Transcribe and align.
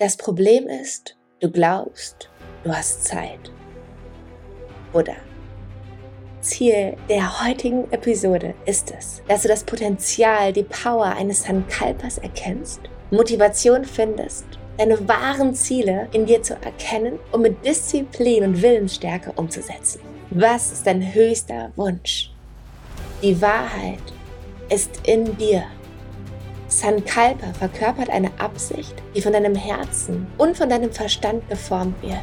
Das 0.00 0.16
Problem 0.16 0.66
ist, 0.66 1.14
du 1.40 1.50
glaubst, 1.50 2.30
du 2.64 2.74
hast 2.74 3.04
Zeit. 3.04 3.52
Buddha. 4.94 5.12
Ziel 6.40 6.96
der 7.10 7.44
heutigen 7.44 7.84
Episode 7.92 8.54
ist 8.64 8.94
es, 8.98 9.20
dass 9.28 9.42
du 9.42 9.48
das 9.48 9.62
Potenzial, 9.62 10.54
die 10.54 10.62
Power 10.62 11.04
eines 11.04 11.42
Sankalpas 11.42 12.16
erkennst, 12.16 12.80
Motivation 13.10 13.84
findest, 13.84 14.46
deine 14.78 15.06
wahren 15.06 15.54
Ziele 15.54 16.08
in 16.14 16.24
dir 16.24 16.42
zu 16.42 16.54
erkennen 16.54 17.18
und 17.32 17.42
mit 17.42 17.62
Disziplin 17.62 18.44
und 18.44 18.62
Willensstärke 18.62 19.32
umzusetzen. 19.32 20.00
Was 20.30 20.72
ist 20.72 20.86
dein 20.86 21.12
höchster 21.12 21.72
Wunsch? 21.76 22.30
Die 23.22 23.38
Wahrheit 23.42 24.00
ist 24.70 25.06
in 25.06 25.36
dir. 25.36 25.64
Sankalpa 26.70 27.52
verkörpert 27.52 28.10
eine 28.10 28.30
Absicht, 28.38 28.94
die 29.14 29.20
von 29.20 29.32
deinem 29.32 29.56
Herzen 29.56 30.28
und 30.38 30.56
von 30.56 30.68
deinem 30.68 30.92
Verstand 30.92 31.48
geformt 31.48 32.00
wird. 32.00 32.18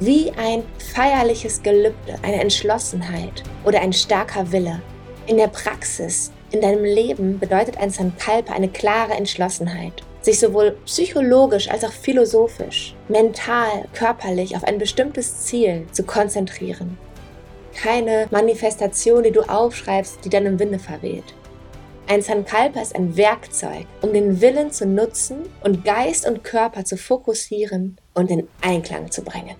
Wie 0.00 0.32
ein 0.32 0.64
feierliches 0.92 1.62
Gelübde, 1.62 2.16
eine 2.22 2.40
Entschlossenheit 2.40 3.44
oder 3.64 3.80
ein 3.80 3.92
starker 3.92 4.50
Wille. 4.50 4.82
In 5.28 5.36
der 5.36 5.46
Praxis, 5.46 6.32
in 6.50 6.60
deinem 6.60 6.84
Leben 6.84 7.38
bedeutet 7.38 7.78
ein 7.78 7.90
Sankalpa 7.90 8.52
eine 8.52 8.68
klare 8.68 9.14
Entschlossenheit, 9.14 10.02
sich 10.22 10.40
sowohl 10.40 10.72
psychologisch 10.84 11.70
als 11.70 11.84
auch 11.84 11.92
philosophisch, 11.92 12.96
mental, 13.08 13.86
körperlich 13.94 14.56
auf 14.56 14.64
ein 14.64 14.78
bestimmtes 14.78 15.44
Ziel 15.44 15.86
zu 15.92 16.02
konzentrieren. 16.02 16.98
Keine 17.74 18.26
Manifestation, 18.30 19.22
die 19.22 19.30
du 19.30 19.42
aufschreibst, 19.42 20.24
die 20.24 20.30
dann 20.30 20.46
im 20.46 20.58
Winde 20.58 20.80
verweht. 20.80 21.34
Ein 22.08 22.22
Sankalpa 22.22 22.80
ist 22.80 22.94
ein 22.94 23.16
Werkzeug, 23.16 23.84
um 24.00 24.12
den 24.12 24.40
Willen 24.40 24.70
zu 24.70 24.86
nutzen 24.86 25.38
und 25.64 25.84
Geist 25.84 26.24
und 26.28 26.44
Körper 26.44 26.84
zu 26.84 26.96
fokussieren 26.96 27.96
und 28.14 28.30
in 28.30 28.46
Einklang 28.60 29.10
zu 29.10 29.24
bringen. 29.24 29.56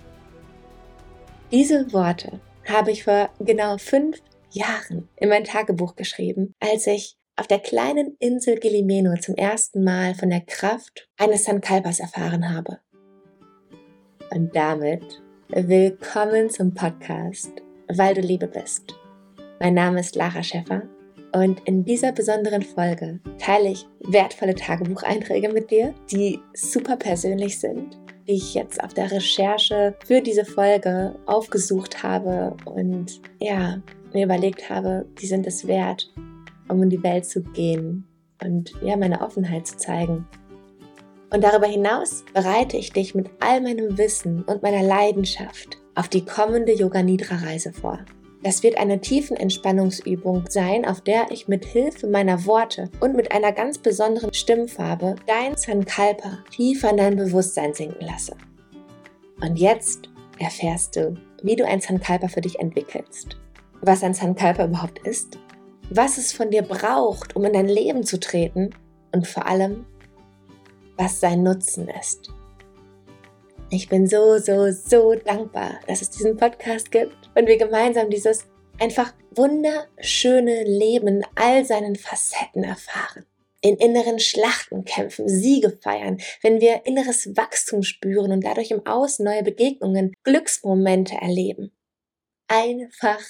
Diese 1.51 1.93
Worte 1.93 2.41
habe 2.65 2.93
ich 2.93 3.03
vor 3.03 3.31
genau 3.41 3.79
fünf 3.79 4.23
Jahren 4.53 5.09
in 5.17 5.29
mein 5.29 5.43
Tagebuch 5.43 5.97
geschrieben, 5.97 6.55
als 6.61 6.87
ich 6.87 7.17
auf 7.35 7.49
der 7.49 7.59
kleinen 7.59 8.17
Insel 8.21 8.61
Gilimeno 8.61 9.17
zum 9.21 9.35
ersten 9.35 9.83
Mal 9.83 10.15
von 10.15 10.31
der 10.31 10.43
Kraft 10.43 11.09
eines 11.19 11.47
Sankalpas 11.47 11.99
erfahren 11.99 12.55
habe. 12.55 12.79
Und 14.31 14.55
damit 14.55 15.21
willkommen 15.49 16.49
zum 16.49 16.75
Podcast, 16.75 17.51
weil 17.89 18.15
du 18.15 18.21
Liebe 18.21 18.47
bist. 18.47 18.95
Mein 19.59 19.75
Name 19.75 19.99
ist 19.99 20.15
Lara 20.15 20.45
Schäffer 20.45 20.83
und 21.37 21.61
in 21.67 21.85
dieser 21.85 22.13
besonderen 22.13 22.63
Folge 22.63 23.21
teile 23.39 23.71
ich 23.71 23.87
wertvolle 24.01 24.55
Tagebucheinträge 24.55 25.51
mit 25.51 25.71
dir, 25.71 25.95
die 26.11 26.41
super 26.55 26.97
persönlich 26.97 27.61
sind 27.61 27.97
die 28.27 28.33
ich 28.33 28.55
jetzt 28.55 28.83
auf 28.83 28.93
der 28.95 29.11
Recherche 29.11 29.95
für 30.05 30.21
diese 30.21 30.45
Folge 30.45 31.15
aufgesucht 31.27 32.03
habe 32.03 32.57
und 32.65 33.21
ja, 33.41 33.81
mir 34.13 34.25
überlegt 34.25 34.69
habe, 34.69 35.07
die 35.21 35.27
sind 35.27 35.47
es 35.47 35.67
wert, 35.67 36.13
um 36.69 36.83
in 36.83 36.91
die 36.91 37.03
Welt 37.03 37.27
zu 37.27 37.43
gehen 37.43 38.07
und 38.43 38.73
ja, 38.83 38.97
meine 38.97 39.21
Offenheit 39.21 39.67
zu 39.67 39.77
zeigen. 39.77 40.27
Und 41.31 41.43
darüber 41.43 41.67
hinaus 41.67 42.25
bereite 42.35 42.77
ich 42.77 42.93
dich 42.93 43.15
mit 43.15 43.31
all 43.41 43.61
meinem 43.61 43.99
Wissen 43.99 44.43
und 44.43 44.63
meiner 44.63 44.83
Leidenschaft 44.83 45.79
auf 45.95 46.09
die 46.09 46.25
kommende 46.25 46.73
Yoga 46.73 47.03
Nidra 47.03 47.37
Reise 47.37 47.73
vor. 47.73 48.01
Das 48.47 48.63
wird 48.63 48.79
eine 48.79 49.01
tiefen 49.01 49.37
Entspannungsübung 49.37 50.45
sein, 50.49 50.85
auf 50.85 51.01
der 51.01 51.33
ich 51.33 51.49
mit 51.49 51.65
Hilfe 51.65 52.07
meiner 52.07 52.47
Worte 52.47 52.89
und 53.01 53.17
mit 53.17 53.33
einer 53.33 53.51
ganz 53.51 53.77
besonderen 53.77 54.33
Stimmfarbe 54.33 55.17
dein 55.27 55.57
Sankalpa 55.57 56.39
tiefer 56.53 56.91
in 56.91 56.97
dein 56.97 57.17
Bewusstsein 57.17 57.75
sinken 57.75 58.07
lasse. 58.07 58.37
Und 59.41 59.57
jetzt 59.57 60.11
erfährst 60.39 60.95
du, 60.95 61.17
wie 61.43 61.57
du 61.57 61.67
ein 61.67 61.81
Sankalpa 61.81 62.29
für 62.29 62.41
dich 62.41 62.61
entwickelst, 62.61 63.37
was 63.81 64.05
ein 64.05 64.15
Sankalpa 64.15 64.67
überhaupt 64.67 65.01
ist, 65.01 65.41
was 65.91 66.17
es 66.17 66.33
von 66.33 66.53
dir 66.53 66.63
braucht, 66.63 67.35
um 67.35 67.45
in 67.47 67.53
dein 67.53 67.67
Leben 67.67 68.05
zu 68.05 68.21
treten 68.21 68.71
und 69.11 69.27
vor 69.27 69.47
allem, 69.47 69.87
was 70.97 71.19
sein 71.19 71.43
Nutzen 71.43 71.89
ist. 72.01 72.33
Ich 73.71 73.89
bin 73.89 74.07
so, 74.07 74.39
so, 74.39 74.71
so 74.71 75.17
dankbar, 75.17 75.81
dass 75.89 76.01
es 76.01 76.11
diesen 76.11 76.37
Podcast 76.37 76.93
gibt 76.93 77.26
und 77.37 77.47
wir 77.47 77.59
gemeinsam 77.59 78.11
dieses 78.11 78.47
einfach 78.81 79.13
wunderschöne 79.31 80.65
Leben 80.65 81.23
all 81.35 81.65
seinen 81.65 81.97
Facetten 81.97 82.65
erfahren. 82.65 83.27
In 83.61 83.77
inneren 83.77 84.19
Schlachten 84.19 84.85
kämpfen, 84.85 85.29
Siege 85.29 85.79
feiern, 85.83 86.19
wenn 86.43 86.61
wir 86.61 86.87
inneres 86.87 87.37
Wachstum 87.37 87.83
spüren 87.83 88.33
und 88.33 88.45
dadurch 88.45 88.71
im 88.71 88.87
Außen 88.87 89.25
neue 89.25 89.43
Begegnungen, 89.43 90.13
Glücksmomente 90.25 91.17
erleben. 91.17 91.73
Einfach 92.49 93.21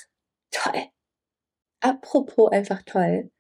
toll. 0.51 0.83
Apropos 1.81 2.51
einfach 2.51 2.83
toll. 2.83 3.31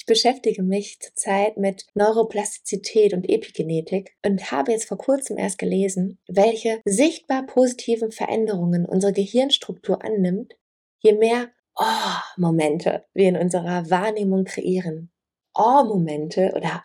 Ich 0.00 0.06
beschäftige 0.06 0.62
mich 0.62 0.98
zurzeit 0.98 1.58
mit 1.58 1.86
Neuroplastizität 1.92 3.12
und 3.12 3.28
Epigenetik 3.28 4.16
und 4.24 4.50
habe 4.50 4.72
jetzt 4.72 4.88
vor 4.88 4.96
kurzem 4.96 5.36
erst 5.36 5.58
gelesen, 5.58 6.18
welche 6.26 6.80
sichtbar 6.86 7.44
positiven 7.44 8.10
Veränderungen 8.10 8.86
unsere 8.86 9.12
Gehirnstruktur 9.12 10.02
annimmt, 10.02 10.54
je 11.00 11.12
mehr 11.12 11.50
Oh-Momente 11.76 13.04
wir 13.12 13.28
in 13.28 13.36
unserer 13.36 13.90
Wahrnehmung 13.90 14.44
kreieren. 14.44 15.12
Oh-Momente 15.54 16.54
oder 16.56 16.82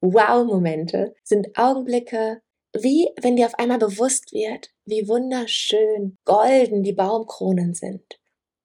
Wow-Momente 0.00 1.14
sind 1.22 1.56
Augenblicke, 1.56 2.42
wie 2.72 3.08
wenn 3.20 3.36
dir 3.36 3.46
auf 3.46 3.60
einmal 3.60 3.78
bewusst 3.78 4.32
wird, 4.32 4.70
wie 4.84 5.06
wunderschön 5.06 6.18
golden 6.24 6.82
die 6.82 6.94
Baumkronen 6.94 7.74
sind. 7.74 8.18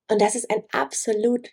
Und 0.10 0.20
das 0.24 0.34
ist 0.34 0.50
ein 0.50 0.64
absolut 0.72 1.52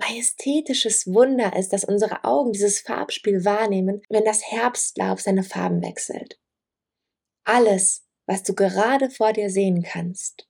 majestätisches 0.00 1.06
Wunder 1.06 1.56
ist, 1.56 1.72
dass 1.72 1.84
unsere 1.84 2.24
Augen 2.24 2.52
dieses 2.52 2.80
Farbspiel 2.80 3.44
wahrnehmen, 3.44 4.02
wenn 4.08 4.24
das 4.24 4.50
Herbstlaub 4.50 5.20
seine 5.20 5.42
Farben 5.44 5.82
wechselt. 5.82 6.38
Alles, 7.44 8.04
was 8.26 8.42
du 8.42 8.54
gerade 8.54 9.10
vor 9.10 9.32
dir 9.32 9.50
sehen 9.50 9.82
kannst, 9.82 10.48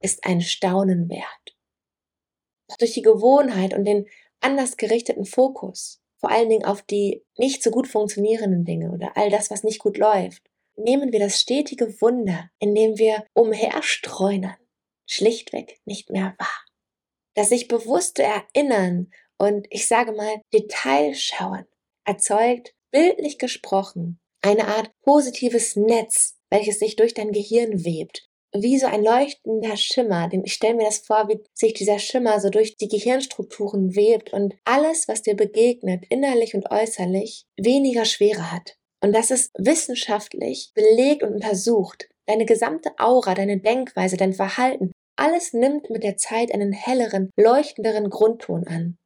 ist 0.00 0.24
ein 0.24 0.40
Staunen 0.40 1.08
wert. 1.08 1.56
Durch 2.78 2.92
die 2.92 3.02
Gewohnheit 3.02 3.74
und 3.74 3.84
den 3.84 4.06
anders 4.40 4.76
gerichteten 4.76 5.24
Fokus, 5.24 6.00
vor 6.18 6.30
allen 6.30 6.48
Dingen 6.48 6.64
auf 6.64 6.82
die 6.82 7.24
nicht 7.36 7.62
so 7.62 7.70
gut 7.70 7.88
funktionierenden 7.88 8.64
Dinge 8.64 8.90
oder 8.90 9.16
all 9.16 9.30
das, 9.30 9.50
was 9.50 9.64
nicht 9.64 9.78
gut 9.78 9.98
läuft, 9.98 10.42
nehmen 10.76 11.12
wir 11.12 11.20
das 11.20 11.40
stetige 11.40 12.00
Wunder, 12.00 12.50
in 12.58 12.74
dem 12.74 12.98
wir 12.98 13.24
umherstreunern, 13.34 14.56
schlichtweg 15.06 15.80
nicht 15.84 16.10
mehr 16.10 16.34
wahr 16.38 16.63
das 17.34 17.48
sich 17.48 17.68
bewusste 17.68 18.22
Erinnern 18.22 19.10
und 19.38 19.66
ich 19.70 19.86
sage 19.86 20.12
mal 20.12 20.40
Detailschauen 20.52 21.66
erzeugt, 22.06 22.74
bildlich 22.90 23.38
gesprochen, 23.38 24.20
eine 24.42 24.68
Art 24.68 24.90
positives 25.02 25.76
Netz, 25.76 26.36
welches 26.50 26.78
sich 26.78 26.96
durch 26.96 27.14
dein 27.14 27.32
Gehirn 27.32 27.84
webt. 27.84 28.28
Wie 28.56 28.78
so 28.78 28.86
ein 28.86 29.02
leuchtender 29.02 29.76
Schimmer, 29.76 30.30
ich 30.32 30.54
stelle 30.54 30.76
mir 30.76 30.84
das 30.84 30.98
vor, 30.98 31.28
wie 31.28 31.40
sich 31.54 31.74
dieser 31.74 31.98
Schimmer 31.98 32.38
so 32.38 32.50
durch 32.50 32.76
die 32.76 32.86
Gehirnstrukturen 32.86 33.96
webt 33.96 34.32
und 34.32 34.54
alles, 34.64 35.08
was 35.08 35.22
dir 35.22 35.34
begegnet, 35.34 36.04
innerlich 36.08 36.54
und 36.54 36.70
äußerlich, 36.70 37.46
weniger 37.56 38.04
Schwere 38.04 38.52
hat. 38.52 38.76
Und 39.02 39.12
das 39.12 39.32
ist 39.32 39.50
wissenschaftlich 39.58 40.70
belegt 40.74 41.24
und 41.24 41.34
untersucht. 41.34 42.08
Deine 42.26 42.46
gesamte 42.46 42.92
Aura, 42.96 43.34
deine 43.34 43.58
Denkweise, 43.58 44.16
dein 44.16 44.32
Verhalten, 44.32 44.92
alles 45.16 45.52
nimmt 45.52 45.90
mit 45.90 46.02
der 46.02 46.16
Zeit 46.16 46.52
einen 46.52 46.72
helleren, 46.72 47.30
leuchtenderen 47.36 48.10
Grundton 48.10 48.66
an. 48.66 48.98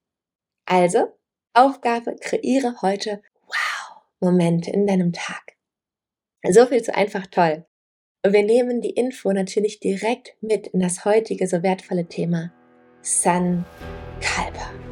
Also, 0.67 1.13
Aufgabe, 1.55 2.17
kreiere 2.21 2.83
heute 2.83 3.23
Wow-Momente 3.47 4.71
in 4.71 4.87
deinem 4.87 5.13
Tag. 5.13 5.57
So 6.49 6.67
viel 6.67 6.83
zu 6.83 6.95
einfach 6.95 7.27
toll. 7.27 7.67
Und 8.25 8.33
wir 8.33 8.43
nehmen 8.43 8.81
die 8.81 8.91
Info 8.91 9.33
natürlich 9.33 9.81
direkt 9.81 10.37
mit 10.41 10.69
in 10.69 10.81
das 10.81 11.05
heutige 11.05 11.47
so 11.47 11.63
wertvolle 11.63 12.07
Thema 12.07 12.53
Sun 13.03 13.65
Kalpa. 14.21 14.88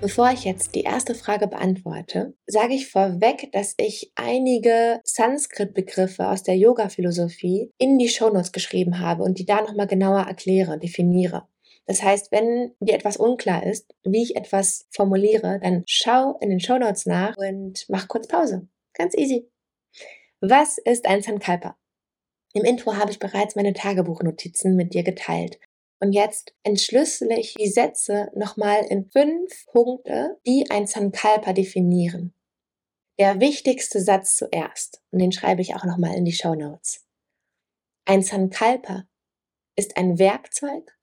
Bevor 0.00 0.30
ich 0.30 0.44
jetzt 0.44 0.74
die 0.74 0.80
erste 0.80 1.14
Frage 1.14 1.46
beantworte, 1.46 2.34
sage 2.46 2.72
ich 2.72 2.88
vorweg, 2.88 3.52
dass 3.52 3.74
ich 3.76 4.12
einige 4.14 5.00
Sanskrit-Begriffe 5.04 6.26
aus 6.26 6.42
der 6.42 6.56
Yoga-Philosophie 6.56 7.70
in 7.76 7.98
die 7.98 8.08
Shownotes 8.08 8.52
geschrieben 8.52 8.98
habe 8.98 9.22
und 9.22 9.38
die 9.38 9.44
da 9.44 9.60
nochmal 9.60 9.86
genauer 9.86 10.22
erkläre, 10.22 10.78
definiere. 10.78 11.46
Das 11.84 12.02
heißt, 12.02 12.32
wenn 12.32 12.72
dir 12.80 12.94
etwas 12.94 13.18
unklar 13.18 13.66
ist, 13.66 13.94
wie 14.02 14.22
ich 14.22 14.36
etwas 14.36 14.86
formuliere, 14.90 15.60
dann 15.62 15.82
schau 15.86 16.38
in 16.40 16.48
den 16.48 16.60
Shownotes 16.60 17.04
nach 17.04 17.36
und 17.36 17.84
mach 17.88 18.08
kurz 18.08 18.26
Pause. 18.26 18.68
Ganz 18.94 19.14
easy. 19.14 19.50
Was 20.40 20.78
ist 20.78 21.06
ein 21.06 21.20
Sankalpa? 21.20 21.76
Im 22.54 22.64
Intro 22.64 22.96
habe 22.96 23.10
ich 23.10 23.18
bereits 23.18 23.54
meine 23.54 23.74
Tagebuchnotizen 23.74 24.76
mit 24.76 24.94
dir 24.94 25.02
geteilt. 25.02 25.58
Und 26.02 26.12
jetzt 26.12 26.54
entschlüssele 26.62 27.38
ich 27.38 27.54
die 27.54 27.68
Sätze 27.68 28.30
nochmal 28.34 28.84
in 28.88 29.10
fünf 29.10 29.66
Punkte, 29.66 30.40
die 30.46 30.66
ein 30.70 30.86
Sankalpa 30.86 31.52
definieren. 31.52 32.34
Der 33.18 33.38
wichtigste 33.38 34.00
Satz 34.00 34.34
zuerst, 34.36 35.02
und 35.10 35.18
den 35.18 35.30
schreibe 35.30 35.60
ich 35.60 35.74
auch 35.74 35.84
nochmal 35.84 36.14
in 36.16 36.24
die 36.24 36.32
Show 36.32 36.54
Notes. 36.54 37.06
Ein 38.06 38.22
Sankalpa 38.22 39.04
ist 39.76 39.98
ein 39.98 40.18
Werkzeug, 40.18 40.98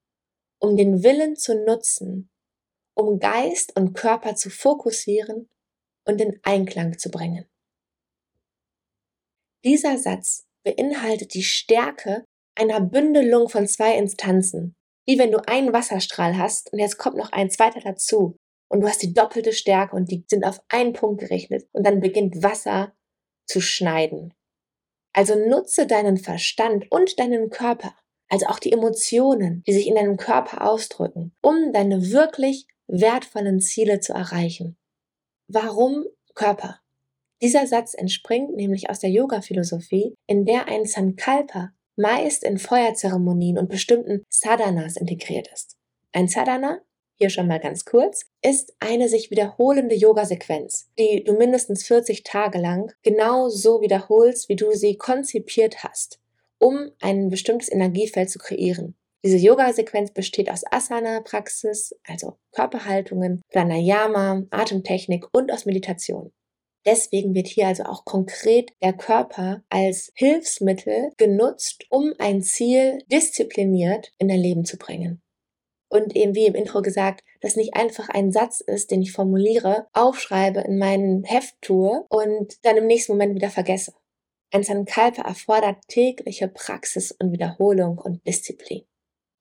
um 0.59 0.75
den 0.75 1.03
Willen 1.03 1.35
zu 1.35 1.53
nutzen, 1.63 2.31
um 2.95 3.19
Geist 3.19 3.75
und 3.77 3.93
Körper 3.93 4.35
zu 4.35 4.49
fokussieren 4.49 5.47
und 6.05 6.19
in 6.19 6.39
Einklang 6.41 6.97
zu 6.97 7.11
bringen. 7.11 7.45
Dieser 9.63 9.99
Satz 9.99 10.47
beinhaltet 10.63 11.35
die 11.35 11.43
Stärke 11.43 12.25
einer 12.55 12.81
Bündelung 12.81 13.47
von 13.47 13.67
zwei 13.67 13.95
Instanzen, 13.95 14.75
wie 15.07 15.17
wenn 15.17 15.31
du 15.31 15.39
einen 15.47 15.73
Wasserstrahl 15.73 16.37
hast 16.37 16.71
und 16.73 16.79
jetzt 16.79 16.97
kommt 16.97 17.17
noch 17.17 17.31
ein 17.31 17.49
zweiter 17.49 17.79
dazu 17.79 18.37
und 18.69 18.81
du 18.81 18.87
hast 18.87 19.01
die 19.01 19.13
doppelte 19.13 19.53
Stärke 19.53 19.95
und 19.95 20.11
die 20.11 20.25
sind 20.27 20.43
auf 20.43 20.61
einen 20.69 20.93
Punkt 20.93 21.21
gerechnet 21.21 21.67
und 21.71 21.85
dann 21.85 22.01
beginnt 22.01 22.43
Wasser 22.43 22.93
zu 23.47 23.61
schneiden. 23.61 24.33
Also 25.13 25.35
nutze 25.35 25.87
deinen 25.87 26.17
Verstand 26.17 26.91
und 26.91 27.17
deinen 27.19 27.49
Körper, 27.49 27.95
also 28.29 28.47
auch 28.47 28.59
die 28.59 28.71
Emotionen, 28.73 29.63
die 29.65 29.73
sich 29.73 29.87
in 29.87 29.95
deinem 29.95 30.17
Körper 30.17 30.69
ausdrücken, 30.69 31.33
um 31.41 31.71
deine 31.71 32.11
wirklich 32.11 32.67
wertvollen 32.87 33.61
Ziele 33.61 34.01
zu 34.01 34.13
erreichen. 34.13 34.77
Warum 35.47 36.05
Körper? 36.35 36.81
Dieser 37.41 37.67
Satz 37.67 37.93
entspringt 37.93 38.55
nämlich 38.55 38.89
aus 38.89 38.99
der 38.99 39.11
Yoga-Philosophie, 39.11 40.15
in 40.27 40.45
der 40.45 40.67
ein 40.67 40.85
Sankalpa 40.85 41.71
meist 41.97 42.43
in 42.43 42.57
Feuerzeremonien 42.57 43.57
und 43.57 43.69
bestimmten 43.69 44.23
Sadhanas 44.29 44.95
integriert 44.95 45.49
ist. 45.53 45.75
Ein 46.13 46.27
Sadhana, 46.27 46.79
hier 47.15 47.29
schon 47.29 47.47
mal 47.47 47.59
ganz 47.59 47.83
kurz, 47.83 48.27
ist 48.43 48.75
eine 48.79 49.09
sich 49.09 49.31
wiederholende 49.31 49.95
Yoga-Sequenz, 49.95 50.89
die 50.99 51.23
du 51.23 51.33
mindestens 51.33 51.83
40 51.85 52.23
Tage 52.23 52.59
lang 52.59 52.93
genau 53.01 53.49
so 53.49 53.81
wiederholst, 53.81 54.49
wie 54.49 54.55
du 54.55 54.71
sie 54.73 54.97
konzipiert 54.97 55.83
hast, 55.83 56.19
um 56.59 56.91
ein 57.01 57.29
bestimmtes 57.29 57.71
Energiefeld 57.71 58.29
zu 58.29 58.37
kreieren. 58.39 58.95
Diese 59.25 59.37
Yoga-Sequenz 59.37 60.11
besteht 60.11 60.49
aus 60.49 60.63
Asana-Praxis, 60.71 61.95
also 62.05 62.37
Körperhaltungen, 62.51 63.41
Pranayama, 63.51 64.43
Atemtechnik 64.51 65.25
und 65.33 65.51
aus 65.51 65.65
Meditation. 65.65 66.31
Deswegen 66.87 67.35
wird 67.35 67.47
hier 67.47 67.67
also 67.67 67.83
auch 67.83 68.05
konkret 68.05 68.71
der 68.81 68.93
Körper 68.93 69.61
als 69.69 70.09
Hilfsmittel 70.15 71.11
genutzt, 71.17 71.83
um 71.89 72.13
ein 72.17 72.41
Ziel 72.41 73.03
diszipliniert 73.11 74.13
in 74.19 74.29
dein 74.29 74.39
Leben 74.39 74.63
zu 74.63 74.77
bringen. 74.77 75.21
Und 75.89 76.15
eben 76.15 76.33
wie 76.33 76.45
im 76.45 76.55
Intro 76.55 76.81
gesagt, 76.81 77.25
dass 77.41 77.57
nicht 77.57 77.75
einfach 77.75 78.07
ein 78.07 78.31
Satz 78.31 78.61
ist, 78.61 78.89
den 78.91 79.01
ich 79.01 79.11
formuliere, 79.11 79.87
aufschreibe, 79.91 80.61
in 80.61 80.77
meinen 80.77 81.25
Heft 81.25 81.55
tue 81.61 82.05
und 82.07 82.55
dann 82.63 82.77
im 82.77 82.87
nächsten 82.87 83.11
Moment 83.11 83.35
wieder 83.35 83.49
vergesse. 83.49 83.93
Ein 84.53 84.63
Sankalpa 84.63 85.23
erfordert 85.23 85.79
tägliche 85.89 86.47
Praxis 86.47 87.11
und 87.11 87.33
Wiederholung 87.33 87.97
und 87.97 88.25
Disziplin. 88.25 88.83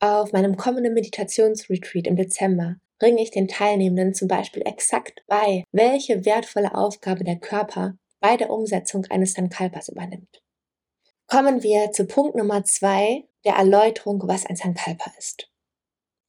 Auf 0.01 0.33
meinem 0.33 0.57
kommenden 0.57 0.95
Meditationsretreat 0.95 2.09
im 2.09 2.17
Dezember 2.17 2.77
bringe 2.99 3.23
ich 3.23 3.31
den 3.31 3.49
Teilnehmenden 3.49 4.15
zum 4.15 4.29
Beispiel 4.29 4.63
exakt 4.67 5.23
bei, 5.27 5.65
welche 5.73 6.25
wertvolle 6.25 6.75
Aufgabe 6.75 7.25
der 7.25 7.37
Körper 7.37 7.97
bei 8.21 8.37
der 8.37 8.51
Umsetzung 8.51 9.05
eines 9.07 9.35
Sankalpas 9.35 9.89
übernimmt. 9.89 10.43
Kommen 11.27 11.63
wir 11.63 11.93
zu 11.93 12.07
Punkt 12.07 12.37
Nummer 12.37 12.65
zwei 12.65 13.25
der 13.45 13.55
Erläuterung, 13.55 14.23
was 14.27 14.47
ein 14.47 14.57
Sankalpa 14.57 15.13
ist. 15.19 15.51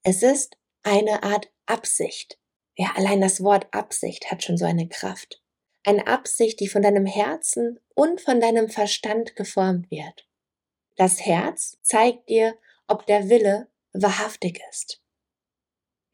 Es 0.04 0.24
ist 0.24 0.58
eine 0.84 1.24
Art 1.24 1.52
Absicht. 1.66 2.40
Ja, 2.76 2.94
allein 2.96 3.22
das 3.22 3.44
Wort 3.44 3.68
Absicht 3.72 4.32
hat 4.32 4.44
schon 4.44 4.58
so 4.58 4.66
eine 4.66 4.88
Kraft. 4.88 5.42
Eine 5.84 6.08
Absicht, 6.08 6.60
die 6.60 6.68
von 6.68 6.82
deinem 6.82 7.06
Herzen 7.06 7.80
und 7.96 8.22
von 8.22 8.40
deinem 8.40 8.70
Verstand 8.70 9.36
geformt 9.36 9.90
wird. 9.90 10.28
Das 10.96 11.26
Herz 11.26 11.78
zeigt 11.82 12.30
dir, 12.30 12.58
ob 12.88 13.06
der 13.06 13.30
Wille 13.30 13.68
wahrhaftig 13.94 14.62
ist. 14.70 15.02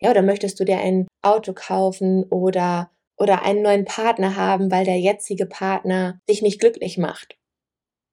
Ja, 0.03 0.11
oder 0.11 0.21
möchtest 0.21 0.59
du 0.59 0.65
dir 0.65 0.79
ein 0.79 1.07
Auto 1.21 1.53
kaufen 1.53 2.25
oder, 2.25 2.91
oder 3.17 3.43
einen 3.43 3.61
neuen 3.61 3.85
Partner 3.85 4.35
haben, 4.35 4.69
weil 4.69 4.83
der 4.83 4.99
jetzige 4.99 5.45
Partner 5.45 6.19
dich 6.29 6.41
nicht 6.41 6.59
glücklich 6.59 6.97
macht? 6.97 7.37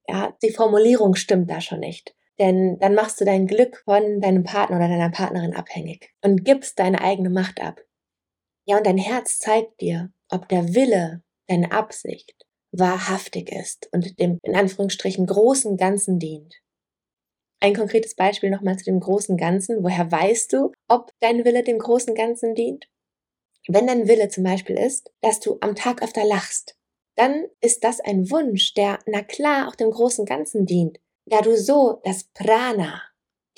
Ja, 0.07 0.33
die 0.41 0.51
Formulierung 0.51 1.15
stimmt 1.15 1.49
da 1.49 1.59
schon 1.59 1.81
nicht. 1.81 2.15
Denn 2.39 2.79
dann 2.79 2.95
machst 2.95 3.19
du 3.19 3.25
dein 3.25 3.45
Glück 3.45 3.83
von 3.83 4.21
deinem 4.21 4.43
Partner 4.43 4.77
oder 4.77 4.87
deiner 4.87 5.11
Partnerin 5.11 5.53
abhängig 5.53 6.13
und 6.23 6.45
gibst 6.45 6.79
deine 6.79 7.01
eigene 7.01 7.29
Macht 7.29 7.61
ab. 7.61 7.81
Ja, 8.65 8.77
und 8.77 8.85
dein 8.85 8.97
Herz 8.97 9.39
zeigt 9.39 9.81
dir, 9.81 10.11
ob 10.29 10.47
der 10.47 10.73
Wille, 10.73 11.23
deine 11.47 11.73
Absicht 11.73 12.35
wahrhaftig 12.71 13.51
ist 13.51 13.89
und 13.91 14.17
dem 14.17 14.39
in 14.43 14.55
Anführungsstrichen 14.55 15.25
großen 15.25 15.75
Ganzen 15.75 16.19
dient. 16.19 16.55
Ein 17.63 17.75
konkretes 17.75 18.15
Beispiel 18.15 18.49
nochmal 18.49 18.77
zu 18.77 18.85
dem 18.85 18.99
großen 18.99 19.37
Ganzen. 19.37 19.83
Woher 19.83 20.11
weißt 20.11 20.51
du, 20.51 20.71
ob 20.87 21.11
dein 21.19 21.45
Wille 21.45 21.63
dem 21.63 21.77
großen 21.77 22.15
Ganzen 22.15 22.55
dient? 22.55 22.89
Wenn 23.67 23.85
dein 23.85 24.07
Wille 24.07 24.29
zum 24.29 24.43
Beispiel 24.43 24.77
ist, 24.77 25.11
dass 25.21 25.39
du 25.39 25.57
am 25.61 25.75
Tag 25.75 26.01
öfter 26.01 26.25
lachst, 26.25 26.75
dann 27.15 27.45
ist 27.61 27.83
das 27.83 27.99
ein 27.99 28.31
Wunsch, 28.31 28.73
der 28.73 28.97
na 29.05 29.21
klar 29.21 29.67
auch 29.67 29.75
dem 29.75 29.91
großen 29.91 30.25
Ganzen 30.25 30.65
dient, 30.65 30.99
da 31.27 31.41
du 31.41 31.55
so 31.55 32.01
das 32.03 32.23
Prana, 32.33 33.03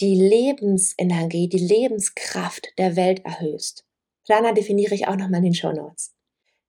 die 0.01 0.15
Lebensenergie, 0.15 1.47
die 1.47 1.65
Lebenskraft 1.65 2.77
der 2.77 2.97
Welt 2.97 3.23
erhöhst. 3.23 3.85
Prana 4.27 4.51
definiere 4.51 4.95
ich 4.95 5.07
auch 5.07 5.15
nochmal 5.15 5.37
in 5.37 5.45
den 5.45 5.53
Show 5.53 5.71
Notes. 5.71 6.13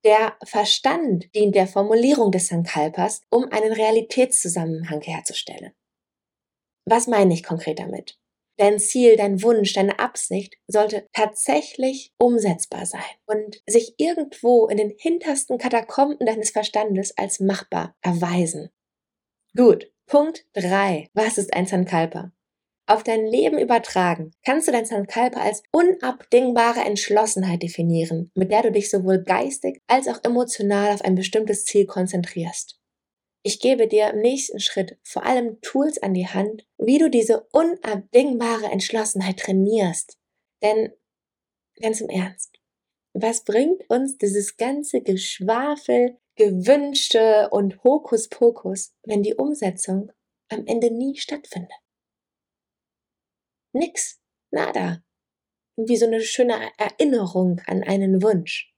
Der 0.05 0.37
Verstand 0.45 1.35
dient 1.35 1.57
der 1.57 1.67
Formulierung 1.67 2.31
des 2.31 2.47
Sankalpas, 2.47 3.23
um 3.29 3.51
einen 3.51 3.73
Realitätszusammenhang 3.73 5.01
herzustellen. 5.01 5.73
Was 6.87 7.07
meine 7.07 7.33
ich 7.35 7.43
konkret 7.43 7.79
damit? 7.79 8.19
Dein 8.57 8.79
Ziel, 8.79 9.17
dein 9.17 9.43
Wunsch, 9.43 9.73
deine 9.73 9.99
Absicht 9.99 10.55
sollte 10.69 11.09
tatsächlich 11.13 12.13
umsetzbar 12.19 12.87
sein 12.87 13.01
und 13.27 13.61
sich 13.67 13.95
irgendwo 13.99 14.69
in 14.69 14.77
den 14.77 14.95
hintersten 14.97 15.59
Katakomben 15.59 16.25
deines 16.25 16.51
Verstandes 16.51 17.17
als 17.19 17.41
machbar 17.41 17.97
erweisen. 18.01 18.71
Gut, 19.57 19.91
Punkt 20.07 20.47
drei: 20.53 21.09
Was 21.15 21.39
ist 21.39 21.53
ein 21.53 21.67
Sankalpa? 21.67 22.33
Auf 22.87 23.03
dein 23.03 23.27
Leben 23.27 23.59
übertragen 23.59 24.33
kannst 24.45 24.69
du 24.69 24.73
dein 24.73 24.85
Sankalpa 24.85 25.41
als 25.41 25.63
unabdingbare 25.73 26.81
Entschlossenheit 26.81 27.63
definieren, 27.63 28.31
mit 28.35 28.53
der 28.53 28.63
du 28.63 28.73
dich 28.73 28.91
sowohl 28.91 29.23
geistig 29.23 29.81
als 29.87 30.07
auch 30.07 30.23
emotional 30.23 30.93
auf 30.93 31.03
ein 31.03 31.15
bestimmtes 31.15 31.65
Ziel 31.65 31.87
konzentrierst. 31.87 32.79
Ich 33.47 33.61
gebe 33.61 33.87
dir 33.87 34.09
im 34.09 34.21
nächsten 34.21 34.59
Schritt 34.59 34.99
vor 35.03 35.27
allem 35.27 35.61
Tools 35.61 36.03
an 36.03 36.15
die 36.15 36.27
Hand, 36.27 36.67
wie 36.79 36.97
du 36.97 37.11
diese 37.11 37.47
unabdingbare 37.53 38.71
Entschlossenheit 38.71 39.39
trainierst. 39.39 40.19
Denn 40.63 40.95
ganz 41.79 42.01
im 42.01 42.09
Ernst, 42.09 42.59
was 43.13 43.45
bringt 43.45 43.89
uns 43.91 44.17
dieses 44.17 44.57
ganze 44.57 45.03
Geschwafel, 45.03 46.19
Gewünschte 46.37 47.51
und 47.51 47.85
Hokuspokus, 47.85 48.95
wenn 49.03 49.23
die 49.23 49.35
Umsetzung 49.35 50.11
am 50.49 50.67
Ende 50.67 50.91
nie 50.91 51.15
stattfindet? 51.17 51.71
Nix, 53.75 54.21
nada. 54.53 55.05
Wie 55.77 55.99
so 55.99 56.07
eine 56.07 56.23
schöne 56.23 56.73
Erinnerung 56.79 57.61
an 57.67 57.83
einen 57.83 58.23
Wunsch. 58.23 58.73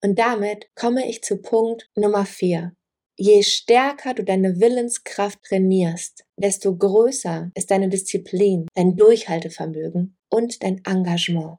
Und 0.00 0.16
damit 0.18 0.70
komme 0.76 1.08
ich 1.08 1.24
zu 1.24 1.42
Punkt 1.42 1.90
Nummer 1.96 2.24
vier. 2.24 2.76
Je 3.22 3.42
stärker 3.42 4.14
du 4.14 4.24
deine 4.24 4.60
Willenskraft 4.60 5.42
trainierst, 5.42 6.24
desto 6.38 6.74
größer 6.74 7.50
ist 7.54 7.70
deine 7.70 7.90
Disziplin, 7.90 8.66
dein 8.72 8.96
Durchhaltevermögen 8.96 10.16
und 10.30 10.62
dein 10.62 10.82
Engagement. 10.86 11.58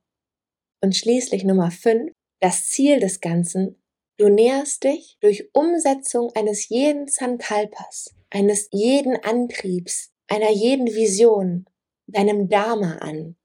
Und 0.84 0.96
schließlich 0.96 1.44
Nummer 1.44 1.70
5, 1.70 2.14
das 2.40 2.66
Ziel 2.66 3.00
des 3.00 3.22
Ganzen, 3.22 3.80
du 4.18 4.30
näherst 4.30 4.86
dich 4.86 5.20
durch 5.22 5.50
Umsetzung 5.54 6.32
eines 6.34 6.68
jeden 6.70 7.08
Sankalpas, 7.08 8.10
eines 8.32 8.68
jeden 8.72 9.16
Antriebs, 9.18 10.10
einer 10.28 10.50
jeden 10.50 10.88
Vision, 10.88 11.66
deinem 12.08 12.50
Dharma 12.50 12.96
an. 13.02 13.36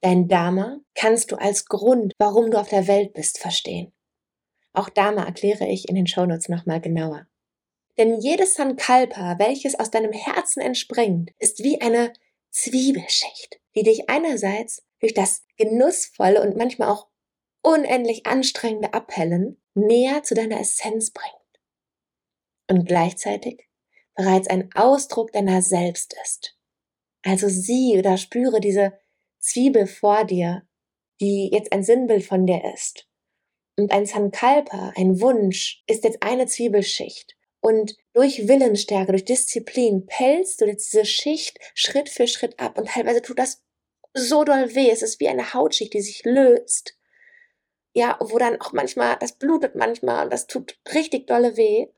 Dein 0.00 0.26
Dharma 0.26 0.80
kannst 0.96 1.30
du 1.30 1.36
als 1.36 1.66
Grund, 1.66 2.12
warum 2.18 2.50
du 2.50 2.58
auf 2.58 2.70
der 2.70 2.88
Welt 2.88 3.14
bist, 3.14 3.38
verstehen. 3.38 3.92
Auch 4.72 4.88
Dharma 4.88 5.22
erkläre 5.22 5.68
ich 5.68 5.88
in 5.88 5.94
den 5.94 6.08
Shownotes 6.08 6.48
nochmal 6.48 6.80
genauer. 6.80 7.28
Denn 7.98 8.20
jedes 8.20 8.54
Sankalpa, 8.54 9.38
welches 9.38 9.78
aus 9.78 9.90
deinem 9.90 10.12
Herzen 10.12 10.60
entspringt, 10.60 11.32
ist 11.38 11.62
wie 11.62 11.80
eine 11.80 12.12
Zwiebelschicht, 12.50 13.60
die 13.74 13.82
dich 13.82 14.08
einerseits 14.08 14.84
durch 15.00 15.14
das 15.14 15.44
genussvolle 15.56 16.42
und 16.42 16.56
manchmal 16.56 16.88
auch 16.88 17.08
unendlich 17.62 18.26
anstrengende 18.26 18.94
Abhellen 18.94 19.60
näher 19.74 20.22
zu 20.22 20.34
deiner 20.34 20.60
Essenz 20.60 21.10
bringt. 21.10 21.34
Und 22.68 22.86
gleichzeitig 22.86 23.68
bereits 24.14 24.48
ein 24.48 24.70
Ausdruck 24.74 25.32
deiner 25.32 25.62
selbst 25.62 26.16
ist. 26.22 26.58
Also 27.22 27.48
sieh 27.48 27.98
oder 27.98 28.16
spüre 28.16 28.60
diese 28.60 28.98
Zwiebel 29.38 29.86
vor 29.86 30.24
dir, 30.24 30.66
die 31.20 31.50
jetzt 31.52 31.72
ein 31.72 31.82
Sinnbild 31.82 32.24
von 32.24 32.46
dir 32.46 32.62
ist. 32.72 33.08
Und 33.78 33.90
ein 33.90 34.06
Sankalpa, 34.06 34.92
ein 34.96 35.20
Wunsch, 35.20 35.82
ist 35.86 36.04
jetzt 36.04 36.22
eine 36.22 36.46
Zwiebelschicht. 36.46 37.35
Und 37.66 37.96
durch 38.12 38.46
Willensstärke, 38.46 39.10
durch 39.10 39.24
Disziplin 39.24 40.06
pelzt 40.06 40.60
du 40.60 40.66
jetzt 40.66 40.92
diese 40.92 41.04
Schicht 41.04 41.58
Schritt 41.74 42.08
für 42.08 42.28
Schritt 42.28 42.60
ab. 42.60 42.78
Und 42.78 42.86
teilweise 42.86 43.22
tut 43.22 43.40
das 43.40 43.60
so 44.14 44.44
doll 44.44 44.76
weh. 44.76 44.88
Es 44.88 45.02
ist 45.02 45.18
wie 45.18 45.26
eine 45.26 45.52
Hautschicht, 45.52 45.92
die 45.92 46.00
sich 46.00 46.24
löst. 46.24 46.96
Ja, 47.92 48.18
wo 48.20 48.38
dann 48.38 48.60
auch 48.60 48.72
manchmal, 48.72 49.16
das 49.18 49.32
blutet 49.32 49.74
manchmal 49.74 50.22
und 50.22 50.32
das 50.32 50.46
tut 50.46 50.78
richtig 50.94 51.26
dolle 51.26 51.56
weh. 51.56 51.88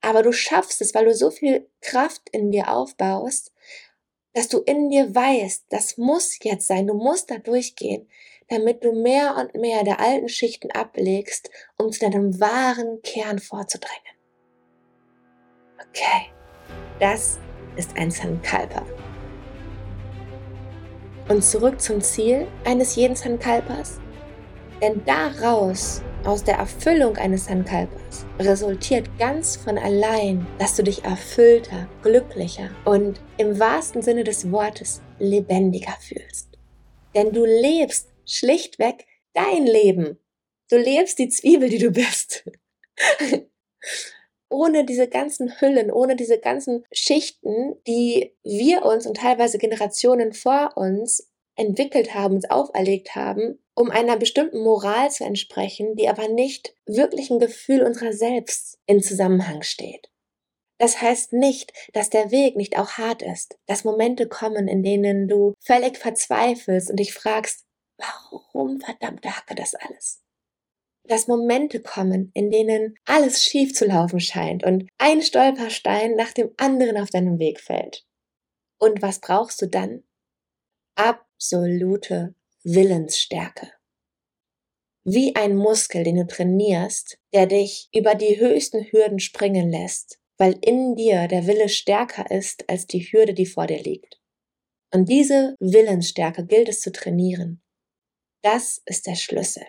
Aber 0.00 0.22
du 0.22 0.32
schaffst 0.32 0.80
es, 0.80 0.94
weil 0.94 1.04
du 1.04 1.14
so 1.14 1.30
viel 1.30 1.68
Kraft 1.82 2.22
in 2.32 2.50
dir 2.50 2.72
aufbaust, 2.72 3.52
dass 4.32 4.48
du 4.48 4.60
in 4.60 4.88
dir 4.88 5.14
weißt, 5.14 5.66
das 5.68 5.98
muss 5.98 6.38
jetzt 6.42 6.66
sein, 6.66 6.86
du 6.86 6.94
musst 6.94 7.30
da 7.30 7.36
durchgehen, 7.36 8.08
damit 8.48 8.82
du 8.84 8.92
mehr 8.92 9.36
und 9.36 9.54
mehr 9.60 9.84
der 9.84 10.00
alten 10.00 10.30
Schichten 10.30 10.70
ablegst, 10.70 11.50
um 11.76 11.92
zu 11.92 12.00
deinem 12.00 12.40
wahren 12.40 13.02
Kern 13.02 13.38
vorzudrängen. 13.38 14.15
Okay, 15.78 16.30
das 17.00 17.38
ist 17.76 17.96
ein 17.96 18.10
Sankalpa. 18.10 18.84
Und 21.28 21.44
zurück 21.44 21.80
zum 21.80 22.00
Ziel 22.00 22.46
eines 22.64 22.96
jeden 22.96 23.16
Sankalpas. 23.16 24.00
Denn 24.80 25.04
daraus, 25.04 26.02
aus 26.24 26.44
der 26.44 26.56
Erfüllung 26.56 27.16
eines 27.16 27.46
Sankalpas, 27.46 28.26
resultiert 28.38 29.08
ganz 29.18 29.56
von 29.56 29.78
allein, 29.78 30.46
dass 30.58 30.76
du 30.76 30.82
dich 30.82 31.04
erfüllter, 31.04 31.88
glücklicher 32.02 32.70
und 32.84 33.20
im 33.38 33.58
wahrsten 33.58 34.02
Sinne 34.02 34.24
des 34.24 34.50
Wortes 34.50 35.02
lebendiger 35.18 35.96
fühlst. 36.00 36.58
Denn 37.14 37.32
du 37.32 37.44
lebst 37.44 38.08
schlichtweg 38.26 39.06
dein 39.32 39.66
Leben. 39.66 40.18
Du 40.70 40.76
lebst 40.76 41.18
die 41.18 41.28
Zwiebel, 41.28 41.68
die 41.68 41.78
du 41.78 41.90
bist. 41.90 42.44
ohne 44.48 44.84
diese 44.84 45.08
ganzen 45.08 45.60
Hüllen, 45.60 45.90
ohne 45.90 46.16
diese 46.16 46.38
ganzen 46.38 46.84
Schichten, 46.92 47.76
die 47.86 48.34
wir 48.42 48.84
uns 48.84 49.06
und 49.06 49.16
teilweise 49.16 49.58
Generationen 49.58 50.32
vor 50.32 50.76
uns 50.76 51.30
entwickelt 51.56 52.14
haben, 52.14 52.36
uns 52.36 52.48
auferlegt 52.50 53.14
haben, 53.14 53.58
um 53.74 53.90
einer 53.90 54.16
bestimmten 54.16 54.62
Moral 54.62 55.10
zu 55.10 55.24
entsprechen, 55.24 55.96
die 55.96 56.08
aber 56.08 56.28
nicht 56.28 56.74
wirklich 56.86 57.30
ein 57.30 57.38
Gefühl 57.38 57.82
unserer 57.82 58.12
selbst 58.12 58.78
in 58.86 59.02
Zusammenhang 59.02 59.62
steht. 59.62 60.10
Das 60.78 61.00
heißt 61.00 61.32
nicht, 61.32 61.72
dass 61.94 62.10
der 62.10 62.30
Weg 62.30 62.56
nicht 62.56 62.78
auch 62.78 62.92
hart 62.92 63.22
ist, 63.22 63.58
dass 63.66 63.84
Momente 63.84 64.28
kommen, 64.28 64.68
in 64.68 64.82
denen 64.82 65.26
du 65.26 65.54
völlig 65.60 65.96
verzweifelst 65.96 66.90
und 66.90 67.00
dich 67.00 67.14
fragst, 67.14 67.64
warum 67.96 68.80
verdammte 68.80 69.34
Hacke 69.34 69.54
das 69.54 69.74
alles? 69.74 70.22
Dass 71.08 71.28
Momente 71.28 71.80
kommen, 71.80 72.30
in 72.34 72.50
denen 72.50 72.96
alles 73.04 73.42
schief 73.42 73.74
zu 73.74 73.86
laufen 73.86 74.20
scheint 74.20 74.64
und 74.64 74.88
ein 74.98 75.22
Stolperstein 75.22 76.14
nach 76.14 76.32
dem 76.32 76.50
anderen 76.56 76.96
auf 76.96 77.10
deinem 77.10 77.38
Weg 77.38 77.60
fällt. 77.60 78.06
Und 78.78 79.02
was 79.02 79.20
brauchst 79.20 79.60
du 79.62 79.66
dann? 79.66 80.02
Absolute 80.96 82.34
Willensstärke. 82.62 83.70
Wie 85.04 85.36
ein 85.36 85.54
Muskel, 85.56 86.02
den 86.02 86.16
du 86.16 86.26
trainierst, 86.26 87.18
der 87.32 87.46
dich 87.46 87.88
über 87.94 88.14
die 88.14 88.40
höchsten 88.40 88.84
Hürden 88.90 89.20
springen 89.20 89.70
lässt, 89.70 90.18
weil 90.36 90.58
in 90.62 90.96
dir 90.96 91.28
der 91.28 91.46
Wille 91.46 91.68
stärker 91.68 92.30
ist 92.30 92.68
als 92.68 92.86
die 92.86 93.00
Hürde, 93.00 93.32
die 93.32 93.46
vor 93.46 93.66
dir 93.66 93.82
liegt. 93.82 94.20
Und 94.92 95.08
diese 95.08 95.54
Willensstärke 95.60 96.44
gilt 96.44 96.68
es 96.68 96.80
zu 96.80 96.90
trainieren. 96.90 97.62
Das 98.42 98.82
ist 98.86 99.06
der 99.06 99.14
Schlüssel. 99.14 99.64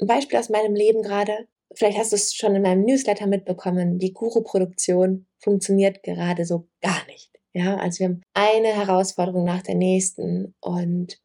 Ein 0.00 0.06
Beispiel 0.06 0.38
aus 0.38 0.48
meinem 0.48 0.74
Leben 0.74 1.02
gerade. 1.02 1.46
Vielleicht 1.74 1.98
hast 1.98 2.12
du 2.12 2.16
es 2.16 2.34
schon 2.34 2.54
in 2.54 2.62
meinem 2.62 2.84
Newsletter 2.84 3.26
mitbekommen. 3.26 3.98
Die 3.98 4.12
Guru-Produktion 4.12 5.26
funktioniert 5.38 6.02
gerade 6.02 6.44
so 6.44 6.68
gar 6.80 7.06
nicht. 7.06 7.30
Ja, 7.52 7.76
also 7.76 8.00
wir 8.00 8.06
haben 8.06 8.22
eine 8.34 8.68
Herausforderung 8.68 9.44
nach 9.44 9.62
der 9.62 9.74
nächsten 9.74 10.54
und 10.60 11.20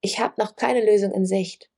ich 0.00 0.18
habe 0.18 0.34
noch 0.38 0.56
keine 0.56 0.84
Lösung 0.84 1.12
in 1.12 1.26
Sicht. 1.26 1.70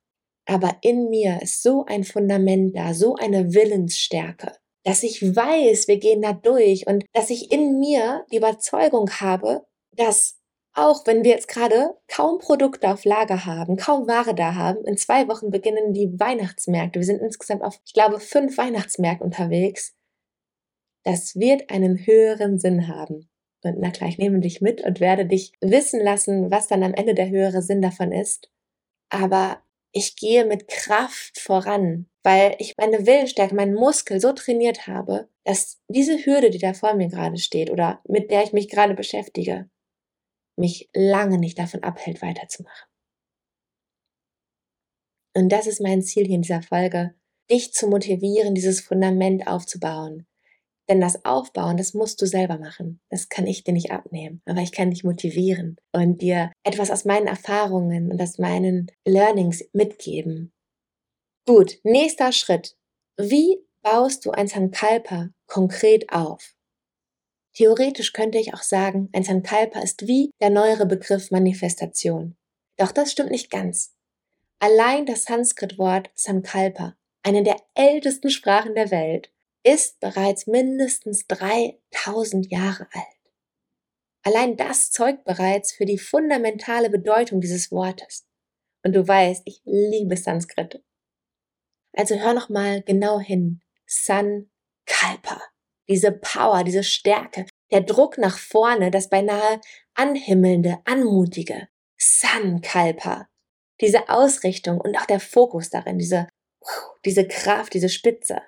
Aber 0.47 0.77
in 0.81 1.11
mir 1.11 1.43
ist 1.43 1.63
so 1.63 1.85
ein 1.85 2.05
Fundament 2.05 2.75
da, 2.75 2.95
so 2.95 3.17
eine 3.17 3.53
Willensstärke, 3.53 4.53
dass 4.85 5.03
ich 5.03 5.23
weiß, 5.23 5.89
wir 5.89 5.99
gehen 5.99 6.23
da 6.23 6.33
durch 6.33 6.87
und 6.87 7.05
dass 7.13 7.31
ich 7.31 7.53
in 7.53 7.79
mir 7.79 8.25
die 8.33 8.37
Überzeugung 8.37 9.11
habe, 9.11 9.67
dass 9.93 10.38
auch 10.79 11.07
wenn 11.07 11.25
wir 11.25 11.33
jetzt 11.33 11.49
gerade 11.49 11.97
kaum 12.07 12.39
Produkte 12.39 12.89
auf 12.89 13.05
Lager 13.05 13.45
haben, 13.45 13.77
kaum 13.77 14.07
Ware 14.07 14.35
da 14.35 14.55
haben, 14.55 14.85
in 14.85 14.97
zwei 14.97 15.27
Wochen 15.29 15.51
beginnen 15.51 15.93
die 15.93 16.19
Weihnachtsmärkte. 16.19 17.01
Wir 17.01 17.07
sind 17.07 17.21
insgesamt 17.21 17.63
auf, 17.63 17.81
ich 17.85 17.93
glaube, 17.93 18.21
fünf 18.21 18.57
Weihnachtsmärkten 18.57 19.25
unterwegs. 19.25 19.95
Das 21.05 21.37
wird 21.37 21.71
einen 21.71 22.07
höheren 22.07 22.59
Sinn 22.59 22.87
haben. 22.87 23.29
Und 23.65 23.79
na 23.81 23.91
klar, 23.91 24.09
ich 24.09 24.19
nehme 24.19 24.39
dich 24.39 24.61
mit 24.61 24.81
und 24.83 25.01
werde 25.01 25.27
dich 25.27 25.53
wissen 25.61 26.01
lassen, 26.01 26.51
was 26.51 26.69
dann 26.69 26.85
am 26.85 26.95
Ende 26.95 27.15
der 27.15 27.29
höhere 27.29 27.61
Sinn 27.61 27.83
davon 27.83 28.13
ist. 28.13 28.49
Aber 29.11 29.61
ich 29.91 30.15
gehe 30.15 30.45
mit 30.45 30.69
Kraft 30.69 31.41
voran, 31.41 32.07
weil 32.23 32.55
ich 32.59 32.75
meine 32.77 33.05
Willensstärke, 33.05 33.55
meinen 33.55 33.75
Muskel 33.75 34.21
so 34.21 34.33
trainiert 34.33 34.87
habe, 34.87 35.29
dass 35.45 35.81
diese 35.89 36.25
Hürde, 36.25 36.51
die 36.51 36.59
da 36.59 36.73
vor 36.73 36.95
mir 36.95 37.09
gerade 37.09 37.39
steht 37.39 37.71
oder 37.71 38.01
mit 38.07 38.31
der 38.31 38.45
ich 38.45 38.53
mich 38.53 38.69
gerade 38.69 38.95
beschäftige, 38.95 39.69
mich 40.59 40.89
lange 40.95 41.39
nicht 41.39 41.59
davon 41.59 41.83
abhält, 41.83 42.23
weiterzumachen. 42.23 42.89
Und 45.35 45.51
das 45.51 45.67
ist 45.67 45.81
mein 45.81 46.03
Ziel 46.03 46.27
hier 46.27 46.37
in 46.37 46.43
dieser 46.43 46.63
Folge, 46.63 47.15
dich 47.51 47.73
zu 47.73 47.89
motivieren, 47.89 48.55
dieses 48.55 48.81
Fundament 48.81 49.47
aufzubauen. 49.47 50.27
Denn 50.89 51.01
das 51.01 51.25
Aufbauen, 51.25 51.77
das 51.77 51.93
musst 51.93 52.21
du 52.23 52.27
selber 52.27 52.59
machen. 52.59 53.01
Das 53.11 53.29
kann 53.29 53.47
ich 53.47 53.63
dir 53.63 53.73
nicht 53.73 53.91
abnehmen. 53.91 54.41
Aber 54.47 54.63
ich 54.63 54.73
kann 54.73 54.91
dich 54.91 55.05
motivieren 55.05 55.77
und 55.93 56.23
dir 56.23 56.51
etwas 56.65 56.91
aus 56.91 57.05
meinen 57.05 57.27
Erfahrungen 57.27 58.11
und 58.11 58.21
aus 58.21 58.39
meinen 58.39 58.91
Learnings 59.07 59.65
mitgeben. 59.73 60.53
Gut, 61.47 61.79
nächster 61.85 62.33
Schritt. 62.33 62.75
Wie 63.19 63.59
baust 63.83 64.25
du 64.25 64.31
ein 64.31 64.49
Sankalpa 64.49 65.29
konkret 65.47 66.11
auf? 66.11 66.55
Theoretisch 67.55 68.13
könnte 68.13 68.39
ich 68.39 68.55
auch 68.55 68.63
sagen, 68.63 69.09
ein 69.13 69.25
Sankalpa 69.25 69.81
ist 69.81 70.07
wie 70.07 70.31
der 70.41 70.51
neuere 70.51 70.87
Begriff 70.87 71.31
Manifestation. 71.31 72.37
Doch 72.77 72.93
das 72.93 73.11
stimmt 73.13 73.31
nicht 73.31 73.51
ganz. 73.51 73.95
Allein 74.61 75.07
das 75.07 75.25
Sanskrit-Wort 75.25 76.11
Sankalpa, 76.15 76.97
eine 77.23 77.43
der 77.43 77.57
ältesten 77.75 78.31
Sprachen 78.31 78.75
der 78.75 78.91
Welt, 78.91 79.33
ist 79.65 80.01
bereits 80.01 80.47
mindestens 80.47 81.27
3000 81.27 82.51
Jahre 82.51 82.89
alt. 82.93 83.19
Allein 84.23 84.57
das 84.57 84.91
zeugt 84.91 85.25
bereits 85.25 85.73
für 85.73 85.85
die 85.85 85.99
fundamentale 85.99 86.91
Bedeutung 86.91 87.41
dieses 87.41 87.71
Wortes. 87.71 88.27
Und 88.85 88.95
du 88.95 89.07
weißt, 89.07 89.43
ich 89.47 89.63
liebe 89.65 90.17
Sanskrit. 90.17 90.83
Also 91.93 92.17
hör 92.17 92.35
noch 92.35 92.49
mal 92.49 92.83
genau 92.83 93.21
hin. 93.21 93.61
Sankalpa 93.87 95.41
diese 95.89 96.13
Power, 96.13 96.65
diese 96.65 96.85
Stärke, 96.85 97.47
der 97.71 97.83
Druck 97.83 98.19
nach 98.19 98.39
vorne, 98.39 98.91
das 98.91 99.09
beinahe 99.09 99.61
anhimmelnde, 99.95 100.79
anmutige, 100.85 101.69
Sankalpa, 101.99 103.29
diese 103.81 104.09
Ausrichtung 104.09 104.81
und 104.81 104.97
auch 104.97 105.07
der 105.07 105.21
Fokus 105.21 105.71
darin, 105.71 105.99
diese, 105.99 106.29
diese 107.05 107.27
Kraft, 107.27 107.75
diese 107.75 107.89
Spitze. 107.89 108.43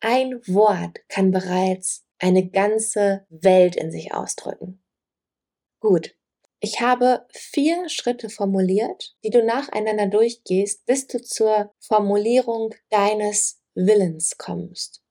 Ein 0.00 0.40
Wort 0.46 0.98
kann 1.08 1.30
bereits 1.30 2.04
eine 2.18 2.48
ganze 2.48 3.26
Welt 3.28 3.76
in 3.76 3.90
sich 3.90 4.14
ausdrücken. 4.14 4.82
Gut, 5.80 6.16
ich 6.60 6.80
habe 6.80 7.26
vier 7.32 7.88
Schritte 7.88 8.30
formuliert, 8.30 9.16
die 9.24 9.30
du 9.30 9.44
nacheinander 9.44 10.06
durchgehst, 10.06 10.86
bis 10.86 11.08
du 11.08 11.20
zur 11.20 11.74
Formulierung 11.80 12.72
deines 12.90 13.60
Willens 13.74 14.38
kommst. 14.38 15.01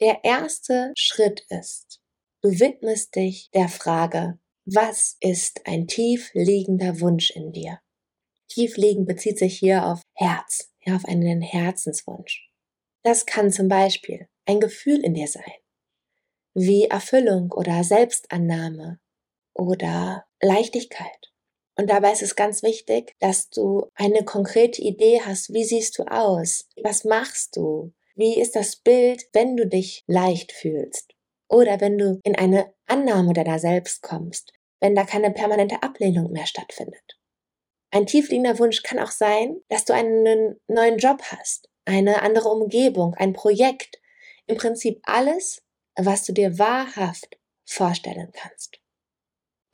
Der 0.00 0.24
erste 0.24 0.92
Schritt 0.94 1.46
ist, 1.48 2.02
du 2.42 2.50
widmest 2.50 3.16
dich 3.16 3.48
der 3.54 3.68
Frage, 3.68 4.38
was 4.66 5.16
ist 5.20 5.66
ein 5.66 5.86
tief 5.86 6.30
liegender 6.34 7.00
Wunsch 7.00 7.30
in 7.30 7.50
dir? 7.52 7.80
Tief 8.48 8.76
liegend 8.76 9.06
bezieht 9.06 9.38
sich 9.38 9.58
hier 9.58 9.86
auf 9.86 10.02
Herz, 10.12 10.70
ja, 10.84 10.96
auf 10.96 11.06
einen 11.06 11.40
Herzenswunsch. 11.40 12.50
Das 13.04 13.24
kann 13.24 13.50
zum 13.50 13.68
Beispiel 13.68 14.28
ein 14.44 14.60
Gefühl 14.60 15.02
in 15.02 15.14
dir 15.14 15.28
sein, 15.28 15.52
wie 16.52 16.84
Erfüllung 16.84 17.52
oder 17.52 17.82
Selbstannahme 17.82 19.00
oder 19.54 20.26
Leichtigkeit. 20.42 21.32
Und 21.78 21.88
dabei 21.88 22.12
ist 22.12 22.22
es 22.22 22.36
ganz 22.36 22.62
wichtig, 22.62 23.14
dass 23.18 23.48
du 23.48 23.88
eine 23.94 24.24
konkrete 24.24 24.82
Idee 24.82 25.22
hast, 25.24 25.54
wie 25.54 25.64
siehst 25.64 25.98
du 25.98 26.02
aus, 26.02 26.68
was 26.82 27.04
machst 27.04 27.56
du, 27.56 27.94
wie 28.16 28.40
ist 28.40 28.56
das 28.56 28.76
Bild, 28.76 29.24
wenn 29.32 29.56
du 29.56 29.66
dich 29.66 30.02
leicht 30.06 30.52
fühlst? 30.52 31.12
Oder 31.48 31.80
wenn 31.80 31.96
du 31.98 32.18
in 32.24 32.34
eine 32.34 32.74
Annahme 32.86 33.32
deiner 33.34 33.58
selbst 33.58 34.02
kommst, 34.02 34.52
wenn 34.80 34.94
da 34.94 35.04
keine 35.04 35.30
permanente 35.30 35.82
Ablehnung 35.82 36.32
mehr 36.32 36.46
stattfindet. 36.46 37.18
Ein 37.90 38.06
tiefliegender 38.06 38.58
Wunsch 38.58 38.82
kann 38.82 38.98
auch 38.98 39.10
sein, 39.10 39.60
dass 39.68 39.84
du 39.84 39.94
einen 39.94 40.60
neuen 40.66 40.98
Job 40.98 41.22
hast, 41.30 41.68
eine 41.84 42.22
andere 42.22 42.48
Umgebung, 42.48 43.14
ein 43.14 43.32
Projekt, 43.32 44.00
im 44.46 44.56
Prinzip 44.56 45.00
alles, 45.04 45.62
was 45.94 46.24
du 46.24 46.32
dir 46.32 46.58
wahrhaft 46.58 47.38
vorstellen 47.64 48.30
kannst. 48.32 48.80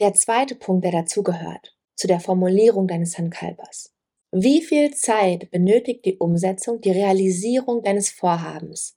Der 0.01 0.15
zweite 0.15 0.55
Punkt, 0.55 0.85
der 0.85 0.93
dazugehört, 0.93 1.77
zu 1.95 2.07
der 2.07 2.21
Formulierung 2.21 2.89
deines 2.89 3.13
Sankalpas. 3.13 3.92
Wie 4.35 4.62
viel 4.62 4.95
Zeit 4.95 5.51
benötigt 5.51 6.07
die 6.07 6.17
Umsetzung, 6.17 6.81
die 6.81 6.91
Realisierung 6.91 7.83
deines 7.83 8.11
Vorhabens? 8.11 8.97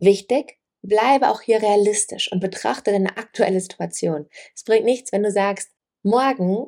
Wichtig, 0.00 0.58
bleibe 0.82 1.30
auch 1.30 1.40
hier 1.40 1.62
realistisch 1.62 2.30
und 2.32 2.40
betrachte 2.40 2.90
deine 2.90 3.16
aktuelle 3.16 3.60
Situation. 3.60 4.26
Es 4.56 4.64
bringt 4.64 4.84
nichts, 4.84 5.12
wenn 5.12 5.22
du 5.22 5.30
sagst, 5.30 5.70
morgen 6.02 6.66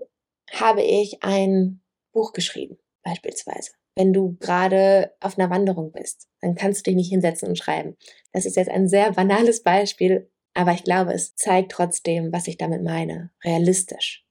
habe 0.53 0.83
ich 0.83 1.25
ein 1.25 1.83
Buch 2.13 2.33
geschrieben, 2.33 2.79
beispielsweise. 3.03 3.73
Wenn 3.97 4.13
du 4.13 4.37
gerade 4.39 5.13
auf 5.19 5.39
einer 5.39 5.51
Wanderung 5.51 5.91
bist, 5.91 6.29
dann 6.41 6.55
kannst 6.55 6.87
du 6.87 6.91
dich 6.91 6.97
nicht 6.97 7.11
hinsetzen 7.11 7.49
und 7.49 7.59
schreiben. 7.59 7.97
Das 8.33 8.47
ist 8.47 8.57
jetzt 8.57 8.71
ein 8.71 8.89
sehr 8.89 9.13
banales 9.13 9.65
Beispiel, 9.65 10.31
aber 10.55 10.73
ich 10.73 10.85
glaube, 10.85 11.15
es 11.15 11.35
zeigt 11.35 11.73
trotzdem, 11.73 12.33
was 12.33 12.47
ich 12.47 12.59
damit 12.59 12.83
meine. 12.83 13.33
Realistisch. 13.43 14.26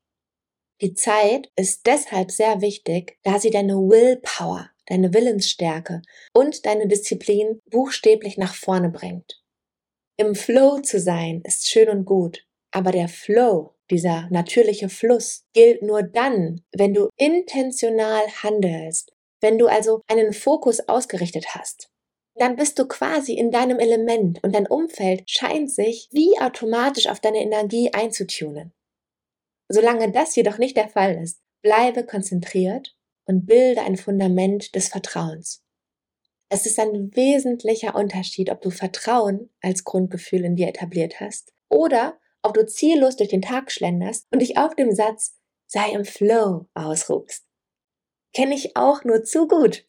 Die 0.82 0.94
Zeit 0.94 1.50
ist 1.56 1.86
deshalb 1.86 2.32
sehr 2.32 2.60
wichtig, 2.62 3.18
da 3.24 3.40
sie 3.40 3.50
deine 3.50 3.76
Willpower, 3.76 4.70
deine 4.88 5.14
Willensstärke 5.14 6.02
und 6.34 6.66
deine 6.66 6.88
Disziplin 6.88 7.62
buchstäblich 7.70 8.38
nach 8.38 8.54
vorne 8.54 8.90
bringt. 8.90 9.42
Im 10.18 10.36
Flow 10.36 10.80
zu 10.80 11.00
sein 11.00 11.42
ist 11.46 11.68
schön 11.68 11.90
und 11.90 12.06
gut, 12.06 12.46
aber 12.72 12.92
der 12.92 13.08
Flow, 13.08 13.74
dieser 13.90 14.28
natürliche 14.32 14.90
Fluss, 14.90 15.44
gilt 15.54 15.82
nur 15.82 16.04
dann, 16.04 16.62
wenn 16.74 16.94
du 16.94 17.10
intentional 17.18 18.28
handelst, 18.44 19.14
wenn 19.40 19.58
du 19.58 19.68
also 19.68 20.02
einen 20.08 20.34
Fokus 20.34 20.88
ausgerichtet 20.90 21.56
hast. 21.56 21.90
Dann 22.38 22.58
bist 22.58 22.78
du 22.80 22.86
quasi 22.86 23.34
in 23.34 23.50
deinem 23.50 23.80
Element 23.80 24.44
und 24.44 24.54
dein 24.54 24.68
Umfeld 24.68 25.24
scheint 25.30 25.72
sich 25.72 26.10
wie 26.12 26.38
automatisch 26.42 27.08
auf 27.08 27.22
deine 27.22 27.40
Energie 27.40 27.94
einzutunen. 27.94 28.74
Solange 29.68 30.12
das 30.12 30.36
jedoch 30.36 30.58
nicht 30.58 30.78
der 30.78 30.90
Fall 30.90 31.16
ist, 31.16 31.42
bleibe 31.62 32.06
konzentriert 32.06 32.96
und 33.26 33.46
bilde 33.46 33.82
ein 33.82 33.98
Fundament 33.98 34.76
des 34.76 34.90
Vertrauens. 34.90 35.64
Es 36.50 36.66
ist 36.66 36.80
ein 36.80 37.16
wesentlicher 37.16 37.96
Unterschied, 37.96 38.52
ob 38.52 38.62
du 38.62 38.70
Vertrauen 38.70 39.50
als 39.62 39.84
Grundgefühl 39.84 40.46
in 40.46 40.56
dir 40.56 40.68
etabliert 40.68 41.20
hast 41.20 41.54
oder 41.70 42.20
ob 42.44 42.54
du 42.54 42.66
ziellos 42.66 43.16
durch 43.16 43.30
den 43.30 43.42
Tag 43.42 43.72
schlenderst 43.72 44.28
und 44.32 44.40
dich 44.40 44.58
auf 44.58 44.76
dem 44.76 44.94
Satz 44.94 45.40
sei 45.66 45.92
im 45.92 46.06
Flow 46.06 46.68
ausrufst. 46.76 47.48
Kenne 48.34 48.54
ich 48.54 48.78
auch 48.78 49.04
nur 49.04 49.24
zu 49.24 49.48
gut. 49.48 49.88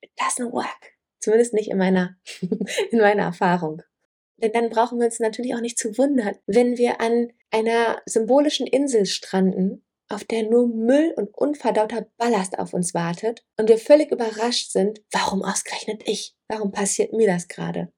It 0.00 0.10
doesn't 0.18 0.52
work. 0.52 0.98
Zumindest 1.20 1.54
nicht 1.54 1.70
in 1.70 1.78
meiner, 1.78 2.16
in 2.90 2.98
meiner 2.98 3.22
Erfahrung. 3.22 3.82
Denn 4.42 4.52
dann 4.52 4.70
brauchen 4.70 4.98
wir 4.98 5.06
uns 5.06 5.20
natürlich 5.20 5.54
auch 5.54 5.60
nicht 5.60 5.78
zu 5.78 5.96
wundern, 5.96 6.36
wenn 6.46 6.76
wir 6.76 7.00
an 7.00 7.32
einer 7.50 8.02
symbolischen 8.06 8.66
Insel 8.66 9.06
stranden, 9.06 9.84
auf 10.08 10.24
der 10.24 10.42
nur 10.42 10.66
Müll 10.66 11.14
und 11.16 11.30
unverdauter 11.34 12.06
Ballast 12.18 12.58
auf 12.58 12.74
uns 12.74 12.92
wartet 12.92 13.44
und 13.56 13.68
wir 13.68 13.78
völlig 13.78 14.10
überrascht 14.10 14.70
sind, 14.70 15.00
warum 15.12 15.42
ausgerechnet 15.42 16.02
ich? 16.06 16.34
Warum 16.48 16.72
passiert 16.72 17.12
mir 17.12 17.26
das 17.26 17.48
gerade? 17.48 17.92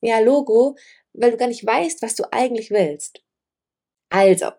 Ja, 0.00 0.20
Logo, 0.20 0.76
weil 1.12 1.32
du 1.32 1.36
gar 1.36 1.48
nicht 1.48 1.66
weißt, 1.66 2.02
was 2.02 2.14
du 2.14 2.24
eigentlich 2.32 2.70
willst. 2.70 3.22
Also, 4.10 4.50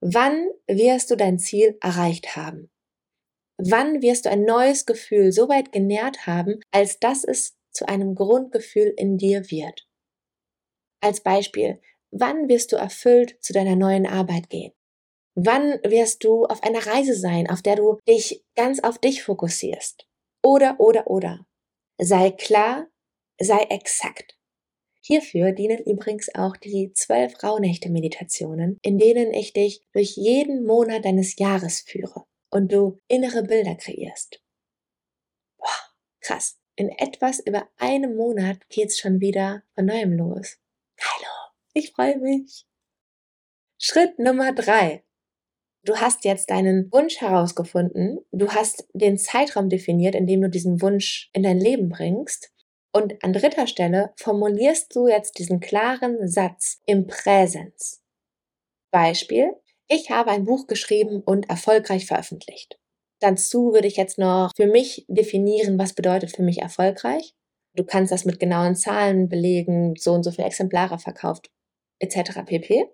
wann 0.00 0.48
wirst 0.66 1.10
du 1.10 1.16
dein 1.16 1.38
Ziel 1.38 1.78
erreicht 1.80 2.36
haben? 2.36 2.70
Wann 3.56 4.02
wirst 4.02 4.24
du 4.24 4.30
ein 4.30 4.44
neues 4.44 4.86
Gefühl 4.86 5.32
so 5.32 5.48
weit 5.48 5.72
genährt 5.72 6.26
haben, 6.26 6.60
als 6.72 6.98
dass 6.98 7.24
es 7.24 7.56
zu 7.72 7.88
einem 7.88 8.14
Grundgefühl 8.14 8.92
in 8.96 9.18
dir 9.18 9.50
wird? 9.50 9.86
Als 11.00 11.20
Beispiel, 11.20 11.80
wann 12.10 12.48
wirst 12.48 12.72
du 12.72 12.76
erfüllt 12.76 13.36
zu 13.40 13.52
deiner 13.52 13.76
neuen 13.76 14.06
Arbeit 14.06 14.50
gehen? 14.50 14.72
Wann 15.34 15.80
wirst 15.84 16.24
du 16.24 16.44
auf 16.44 16.62
einer 16.62 16.86
Reise 16.86 17.14
sein, 17.14 17.48
auf 17.48 17.62
der 17.62 17.76
du 17.76 17.98
dich 18.06 18.44
ganz 18.56 18.80
auf 18.80 18.98
dich 18.98 19.22
fokussierst? 19.22 20.06
Oder, 20.42 20.78
oder, 20.80 21.06
oder. 21.06 21.46
Sei 21.98 22.30
klar, 22.30 22.88
sei 23.40 23.62
exakt. 23.70 24.36
Hierfür 25.02 25.52
dienen 25.52 25.78
übrigens 25.78 26.34
auch 26.34 26.56
die 26.56 26.92
zwölf 26.92 27.42
Rauhnächte-Meditationen, 27.42 28.78
in 28.82 28.98
denen 28.98 29.32
ich 29.32 29.52
dich 29.54 29.82
durch 29.92 30.16
jeden 30.16 30.66
Monat 30.66 31.04
deines 31.04 31.38
Jahres 31.38 31.80
führe 31.80 32.24
und 32.50 32.72
du 32.72 32.98
innere 33.08 33.42
Bilder 33.42 33.76
kreierst. 33.76 34.42
Boah, 35.58 35.94
krass. 36.20 36.58
In 36.76 36.90
etwas 36.90 37.40
über 37.40 37.68
einem 37.76 38.16
Monat 38.16 38.68
geht's 38.68 38.98
schon 38.98 39.20
wieder 39.20 39.62
von 39.74 39.86
neuem 39.86 40.12
los. 40.12 40.58
Hallo, 41.02 41.30
ich 41.72 41.92
freue 41.92 42.18
mich. 42.18 42.66
Schritt 43.78 44.18
Nummer 44.18 44.52
drei. 44.52 45.02
Du 45.82 45.96
hast 45.96 46.26
jetzt 46.26 46.50
deinen 46.50 46.92
Wunsch 46.92 47.22
herausgefunden. 47.22 48.18
Du 48.32 48.50
hast 48.50 48.86
den 48.92 49.16
Zeitraum 49.16 49.70
definiert, 49.70 50.14
in 50.14 50.26
dem 50.26 50.42
du 50.42 50.50
diesen 50.50 50.82
Wunsch 50.82 51.30
in 51.32 51.42
dein 51.42 51.58
Leben 51.58 51.88
bringst. 51.88 52.52
Und 52.92 53.22
an 53.24 53.32
dritter 53.32 53.66
Stelle 53.66 54.12
formulierst 54.16 54.94
du 54.94 55.08
jetzt 55.08 55.38
diesen 55.38 55.60
klaren 55.60 56.28
Satz 56.28 56.82
im 56.84 57.06
Präsens. 57.06 58.02
Beispiel. 58.90 59.54
Ich 59.88 60.10
habe 60.10 60.30
ein 60.30 60.44
Buch 60.44 60.66
geschrieben 60.66 61.22
und 61.22 61.48
erfolgreich 61.48 62.06
veröffentlicht. 62.06 62.78
Dazu 63.20 63.72
würde 63.72 63.88
ich 63.88 63.96
jetzt 63.96 64.18
noch 64.18 64.50
für 64.54 64.66
mich 64.66 65.06
definieren, 65.08 65.78
was 65.78 65.94
bedeutet 65.94 66.36
für 66.36 66.42
mich 66.42 66.58
erfolgreich. 66.58 67.34
Du 67.74 67.84
kannst 67.84 68.12
das 68.12 68.24
mit 68.24 68.40
genauen 68.40 68.74
Zahlen 68.74 69.28
belegen, 69.28 69.94
so 69.96 70.12
und 70.12 70.22
so 70.22 70.30
viele 70.30 70.46
Exemplare 70.46 70.98
verkauft, 70.98 71.50
etc. 72.00 72.44
pp. 72.44 72.86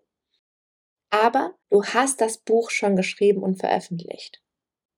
Aber 1.10 1.54
du 1.70 1.84
hast 1.84 2.20
das 2.20 2.38
Buch 2.38 2.70
schon 2.70 2.96
geschrieben 2.96 3.42
und 3.42 3.56
veröffentlicht. 3.56 4.42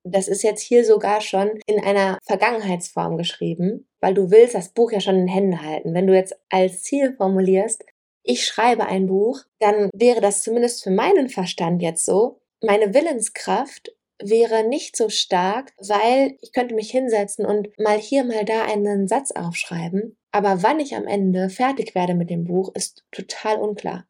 Das 0.03 0.27
ist 0.27 0.43
jetzt 0.43 0.61
hier 0.61 0.85
sogar 0.85 1.21
schon 1.21 1.59
in 1.65 1.83
einer 1.83 2.17
Vergangenheitsform 2.25 3.17
geschrieben, 3.17 3.87
weil 4.01 4.13
du 4.13 4.31
willst 4.31 4.55
das 4.55 4.69
Buch 4.69 4.91
ja 4.91 4.99
schon 4.99 5.15
in 5.15 5.27
Händen 5.27 5.61
halten. 5.61 5.93
Wenn 5.93 6.07
du 6.07 6.15
jetzt 6.15 6.35
als 6.49 6.83
Ziel 6.83 7.15
formulierst, 7.15 7.83
ich 8.23 8.45
schreibe 8.45 8.85
ein 8.85 9.07
Buch, 9.07 9.41
dann 9.59 9.89
wäre 9.93 10.21
das 10.21 10.43
zumindest 10.43 10.83
für 10.83 10.91
meinen 10.91 11.29
Verstand 11.29 11.81
jetzt 11.81 12.05
so, 12.05 12.41
meine 12.61 12.93
Willenskraft 12.93 13.91
wäre 14.21 14.67
nicht 14.67 14.95
so 14.95 15.09
stark, 15.09 15.73
weil 15.77 16.37
ich 16.41 16.51
könnte 16.53 16.75
mich 16.75 16.91
hinsetzen 16.91 17.45
und 17.45 17.69
mal 17.79 17.97
hier, 17.97 18.23
mal 18.23 18.45
da 18.45 18.65
einen 18.65 19.07
Satz 19.07 19.31
aufschreiben. 19.31 20.17
Aber 20.31 20.61
wann 20.63 20.79
ich 20.79 20.95
am 20.95 21.07
Ende 21.07 21.49
fertig 21.49 21.95
werde 21.95 22.13
mit 22.13 22.29
dem 22.29 22.43
Buch, 22.43 22.71
ist 22.75 23.03
total 23.11 23.57
unklar. 23.57 24.05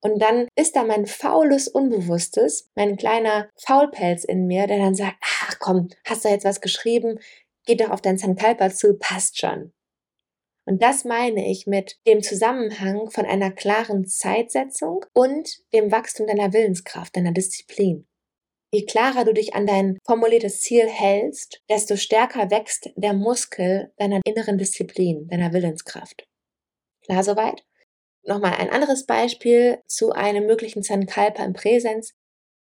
Und 0.00 0.20
dann 0.20 0.48
ist 0.56 0.74
da 0.74 0.82
mein 0.82 1.06
faules 1.06 1.68
Unbewusstes, 1.68 2.68
mein 2.74 2.96
kleiner 2.96 3.48
Faulpelz 3.56 4.24
in 4.24 4.46
mir, 4.46 4.66
der 4.66 4.78
dann 4.78 4.96
sagt, 4.96 5.16
ach 5.20 5.58
komm, 5.60 5.88
hast 6.04 6.24
du 6.24 6.28
jetzt 6.28 6.44
was 6.44 6.60
geschrieben? 6.60 7.20
Geh 7.66 7.76
doch 7.76 7.90
auf 7.90 8.00
dein 8.00 8.18
Sankalpa 8.18 8.70
zu, 8.70 8.98
passt 8.98 9.38
schon. 9.38 9.72
Und 10.64 10.82
das 10.82 11.04
meine 11.04 11.48
ich 11.48 11.66
mit 11.66 11.98
dem 12.06 12.22
Zusammenhang 12.22 13.10
von 13.10 13.26
einer 13.26 13.52
klaren 13.52 14.06
Zeitsetzung 14.06 15.04
und 15.12 15.60
dem 15.72 15.90
Wachstum 15.92 16.26
deiner 16.26 16.52
Willenskraft, 16.52 17.16
deiner 17.16 17.32
Disziplin. 17.32 18.06
Je 18.74 18.86
klarer 18.86 19.26
du 19.26 19.34
dich 19.34 19.54
an 19.54 19.66
dein 19.66 19.98
formuliertes 20.06 20.62
Ziel 20.62 20.88
hältst, 20.88 21.60
desto 21.68 21.96
stärker 21.96 22.50
wächst 22.50 22.88
der 22.96 23.12
Muskel 23.12 23.92
deiner 23.98 24.20
inneren 24.24 24.56
Disziplin, 24.56 25.28
deiner 25.28 25.52
Willenskraft. 25.52 26.26
Klar 27.04 27.22
soweit? 27.22 27.64
Nochmal 28.24 28.54
ein 28.54 28.70
anderes 28.70 29.04
Beispiel 29.04 29.82
zu 29.86 30.12
einem 30.12 30.46
möglichen 30.46 30.82
Sankalpa 30.82 31.44
im 31.44 31.52
Präsens. 31.52 32.14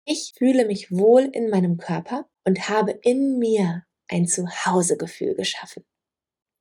Ich 0.05 0.33
fühle 0.37 0.65
mich 0.65 0.91
wohl 0.91 1.29
in 1.31 1.49
meinem 1.49 1.77
Körper 1.77 2.27
und 2.45 2.67
habe 2.67 2.91
in 3.03 3.37
mir 3.37 3.85
ein 4.09 4.27
Zuhausegefühl 4.27 5.35
geschaffen. 5.35 5.85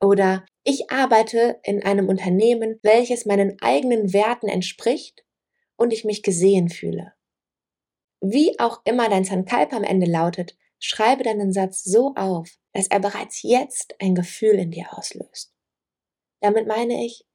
Oder 0.00 0.46
ich 0.62 0.90
arbeite 0.92 1.58
in 1.64 1.82
einem 1.82 2.08
Unternehmen, 2.08 2.78
welches 2.82 3.26
meinen 3.26 3.56
eigenen 3.60 4.12
Werten 4.12 4.48
entspricht 4.48 5.24
und 5.76 5.92
ich 5.92 6.04
mich 6.04 6.22
gesehen 6.22 6.68
fühle. 6.68 7.14
Wie 8.20 8.58
auch 8.60 8.82
immer 8.84 9.08
dein 9.08 9.24
Sankalpa 9.24 9.76
am 9.76 9.84
Ende 9.84 10.06
lautet, 10.06 10.56
schreibe 10.78 11.22
deinen 11.24 11.52
Satz 11.52 11.84
so 11.84 12.14
auf, 12.16 12.50
dass 12.72 12.86
er 12.86 13.00
bereits 13.00 13.42
jetzt 13.42 13.94
ein 14.00 14.14
Gefühl 14.14 14.54
in 14.54 14.70
dir 14.70 14.96
auslöst. 14.96 15.54
Damit 16.40 16.66
meine 16.66 17.04
ich, 17.04 17.26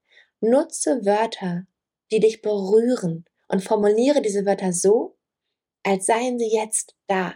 nutze 0.41 1.05
Wörter, 1.05 1.65
die 2.11 2.19
dich 2.19 2.41
berühren 2.41 3.25
und 3.47 3.63
formuliere 3.63 4.21
diese 4.21 4.45
Wörter 4.45 4.73
so, 4.73 5.17
als 5.83 6.05
seien 6.05 6.39
sie 6.39 6.51
jetzt 6.51 6.95
da. 7.07 7.35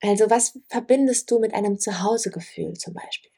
Also 0.00 0.30
was 0.30 0.58
verbindest 0.68 1.30
du 1.30 1.38
mit 1.38 1.54
einem 1.54 1.78
Zuhausegefühl 1.78 2.74
zum 2.74 2.94
Beispiel? 2.94 3.32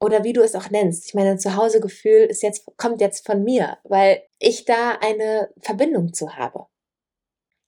Oder 0.00 0.22
wie 0.22 0.32
du 0.32 0.42
es 0.42 0.54
auch 0.54 0.70
nennst. 0.70 1.06
Ich 1.06 1.14
meine, 1.14 1.38
Zuhausegefühl 1.38 2.26
ist 2.26 2.42
jetzt, 2.42 2.66
kommt 2.76 3.00
jetzt 3.00 3.24
von 3.24 3.42
mir, 3.42 3.78
weil 3.84 4.22
ich 4.38 4.64
da 4.64 4.98
eine 5.00 5.52
Verbindung 5.60 6.12
zu 6.12 6.36
habe. 6.36 6.66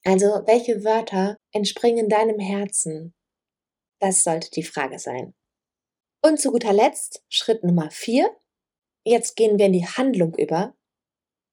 Also 0.07 0.27
welche 0.47 0.85
Wörter 0.85 1.37
entspringen 1.53 2.09
deinem 2.09 2.39
Herzen? 2.39 3.13
Das 4.01 4.23
sollte 4.23 4.51
die 4.53 4.63
Frage 4.63 5.01
sein. 5.01 5.35
Und 6.23 6.41
zu 6.41 6.53
guter 6.53 6.73
Letzt 6.73 7.25
Schritt 7.29 7.65
Nummer 7.65 7.91
vier. 7.91 8.31
Jetzt 9.05 9.35
gehen 9.35 9.59
wir 9.59 9.67
in 9.67 9.73
die 9.73 9.87
Handlung 9.87 10.33
über. 10.37 10.77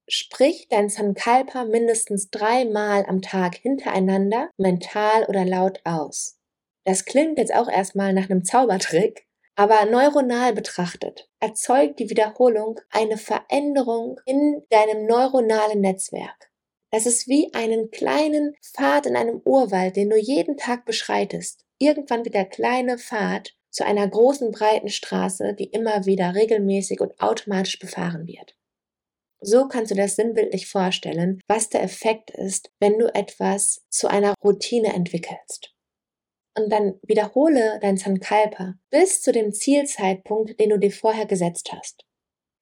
Sprich 0.08 0.68
dein 0.70 0.90
Sankalpa 0.90 1.66
mindestens 1.66 2.30
dreimal 2.30 3.06
am 3.08 3.24
Tag 3.24 3.56
hintereinander, 3.56 4.52
mental 4.58 5.26
oder 5.26 5.46
laut 5.46 5.80
aus. 5.84 6.38
Das 6.86 7.06
klingt 7.06 7.40
jetzt 7.40 7.56
auch 7.56 7.70
erstmal 7.70 8.14
nach 8.14 8.30
einem 8.30 8.46
Zaubertrick, 8.46 9.26
aber 9.56 9.86
neuronal 9.86 10.54
betrachtet 10.54 11.28
erzeugt 11.40 11.98
die 12.00 12.10
Wiederholung 12.12 12.80
eine 12.92 13.18
Veränderung 13.18 14.20
in 14.28 14.64
deinem 14.70 15.08
neuronalen 15.08 15.82
Netzwerk. 15.82 16.53
Das 16.94 17.08
ist 17.08 17.28
wie 17.28 17.52
einen 17.56 17.90
kleinen 17.90 18.56
Pfad 18.62 19.08
in 19.08 19.16
einem 19.16 19.42
Urwald, 19.46 19.96
den 19.96 20.12
du 20.12 20.16
jeden 20.16 20.58
Tag 20.58 20.86
beschreitest. 20.86 21.66
Irgendwann 21.80 22.24
wird 22.24 22.36
der 22.36 22.46
kleine 22.46 23.00
Pfad 23.00 23.56
zu 23.72 23.84
einer 23.84 24.08
großen 24.08 24.52
breiten 24.52 24.90
Straße, 24.90 25.56
die 25.58 25.72
immer 25.72 26.06
wieder 26.06 26.36
regelmäßig 26.36 27.02
und 27.02 27.20
automatisch 27.20 27.80
befahren 27.80 28.28
wird. 28.28 28.56
So 29.42 29.68
kannst 29.68 29.90
du 29.90 29.96
das 29.96 30.18
sinnbildlich 30.18 30.68
vorstellen, 30.68 31.42
was 31.48 31.70
der 31.70 31.82
Effekt 31.82 32.30
ist, 32.30 32.70
wenn 32.80 33.00
du 33.00 33.12
etwas 33.16 33.84
zu 33.90 34.08
einer 34.08 34.36
Routine 34.44 34.94
entwickelst. 34.94 35.74
Und 36.56 36.72
dann 36.72 37.00
wiederhole 37.02 37.80
dein 37.82 37.98
Sankalpa 37.98 38.76
bis 38.92 39.24
zu 39.24 39.32
dem 39.32 39.52
Zielzeitpunkt, 39.52 40.60
den 40.60 40.70
du 40.70 40.78
dir 40.78 40.92
vorher 40.92 41.26
gesetzt 41.26 41.72
hast. 41.76 42.06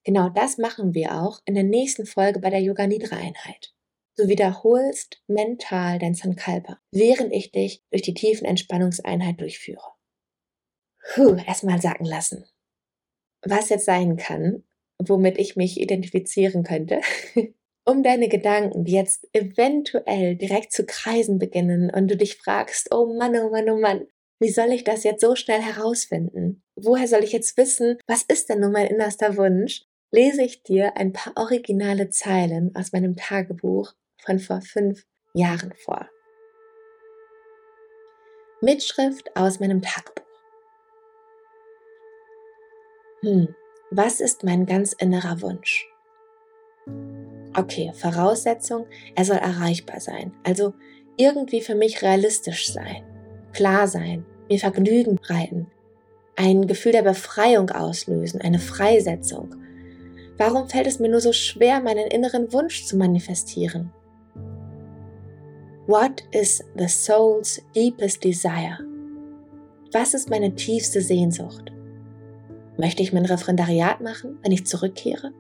Genau 0.06 0.30
das 0.30 0.58
machen 0.58 0.94
wir 0.94 1.22
auch 1.22 1.42
in 1.44 1.54
der 1.54 1.66
nächsten 1.66 2.06
Folge 2.06 2.40
bei 2.40 2.50
der 2.50 2.62
Yoga 2.62 2.88
Nidra 2.88 3.18
Einheit. 3.18 3.74
Du 4.18 4.28
wiederholst 4.28 5.22
mental 5.28 5.98
dein 5.98 6.14
Sankalpa, 6.14 6.80
während 6.92 7.34
ich 7.34 7.52
dich 7.52 7.84
durch 7.92 8.02
die 8.02 8.14
tiefen 8.14 8.46
Entspannungseinheit 8.46 9.40
durchführe. 9.40 9.94
Puh, 11.14 11.36
erstmal 11.48 11.82
sagen 11.82 12.06
lassen. 12.06 12.46
Was 13.44 13.70
jetzt 13.70 13.86
sein 13.86 14.18
kann, 14.18 14.64
womit 15.00 15.38
ich 15.40 15.56
mich 15.56 15.80
identifizieren 15.80 16.64
könnte, 16.64 17.02
um 17.86 18.04
deine 18.04 18.28
Gedanken, 18.28 18.84
die 18.84 18.92
jetzt 18.92 19.28
eventuell 19.34 20.36
direkt 20.36 20.74
zu 20.74 20.86
kreisen 20.86 21.40
beginnen 21.40 21.90
und 21.90 22.08
du 22.10 22.18
dich 22.18 22.38
fragst, 22.38 22.94
oh 22.94 23.16
Mann, 23.18 23.36
oh 23.38 23.50
Mann, 23.50 23.70
oh 23.70 23.80
Mann, 23.80 24.08
wie 24.40 24.50
soll 24.50 24.72
ich 24.74 24.84
das 24.84 25.04
jetzt 25.04 25.22
so 25.22 25.36
schnell 25.36 25.62
herausfinden? 25.62 26.64
Woher 26.76 27.08
soll 27.08 27.24
ich 27.24 27.32
jetzt 27.32 27.58
wissen, 27.58 27.98
was 28.08 28.24
ist 28.24 28.50
denn 28.50 28.60
nun 28.60 28.72
mein 28.74 28.88
innerster 28.88 29.38
Wunsch? 29.38 29.86
Lese 30.14 30.44
ich 30.44 30.64
dir 30.64 30.98
ein 30.98 31.14
paar 31.14 31.34
originale 31.38 32.10
Zeilen 32.10 32.76
aus 32.76 32.92
meinem 32.92 33.16
Tagebuch 33.16 33.94
von 34.22 34.40
vor 34.40 34.62
fünf 34.62 35.06
Jahren 35.34 35.74
vor. 35.74 36.10
Mitschrift 38.62 39.36
aus 39.36 39.60
meinem 39.60 39.82
Tagebuch. 39.82 40.24
Hm, 43.22 43.56
was 43.92 44.20
ist 44.20 44.44
mein 44.44 44.66
ganz 44.66 44.94
innerer 44.94 45.42
Wunsch? 45.42 45.88
Okay, 47.56 47.92
Voraussetzung, 47.94 48.88
er 49.16 49.26
soll 49.26 49.38
erreichbar 49.38 50.00
sein, 50.00 50.34
also 50.44 50.74
irgendwie 51.18 51.62
für 51.62 51.76
mich 51.76 52.02
realistisch 52.02 52.72
sein, 52.72 53.04
klar 53.54 53.88
sein, 53.88 54.26
mir 54.50 54.60
Vergnügen 54.60 55.18
breiten, 55.18 55.68
ein 56.36 56.68
Gefühl 56.68 56.94
der 56.94 57.04
Befreiung 57.04 57.70
auslösen, 57.70 58.42
eine 58.42 58.60
Freisetzung. 58.60 59.56
Warum 60.38 60.70
fällt 60.70 60.88
es 60.88 61.00
mir 61.00 61.10
nur 61.10 61.22
so 61.22 61.34
schwer, 61.34 61.82
meinen 61.82 62.08
inneren 62.08 62.52
Wunsch 62.54 62.86
zu 62.86 62.98
manifestieren? 62.98 63.94
What 65.88 66.24
is 66.32 66.64
the 66.78 66.88
soul's 66.88 67.60
deepest 67.74 68.24
desire? 68.24 68.78
Was 69.92 70.14
ist 70.14 70.30
meine 70.30 70.54
tiefste 70.54 71.02
Sehnsucht? 71.02 71.72
Möchte 72.78 73.02
ich 73.02 73.14
mein 73.14 73.26
Referendariat 73.26 74.00
machen, 74.00 74.38
wenn 74.44 74.52
ich 74.52 74.68
zurückkehre? 74.68 75.34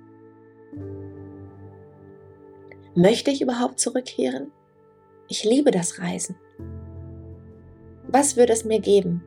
Möchte 2.96 3.30
ich 3.30 3.42
überhaupt 3.42 3.80
zurückkehren? 3.80 4.52
Ich 5.28 5.44
liebe 5.44 5.70
das 5.70 6.00
Reisen. 6.00 6.36
Was 8.08 8.36
würde 8.36 8.54
es 8.54 8.66
mir 8.66 8.80
geben? 8.80 9.24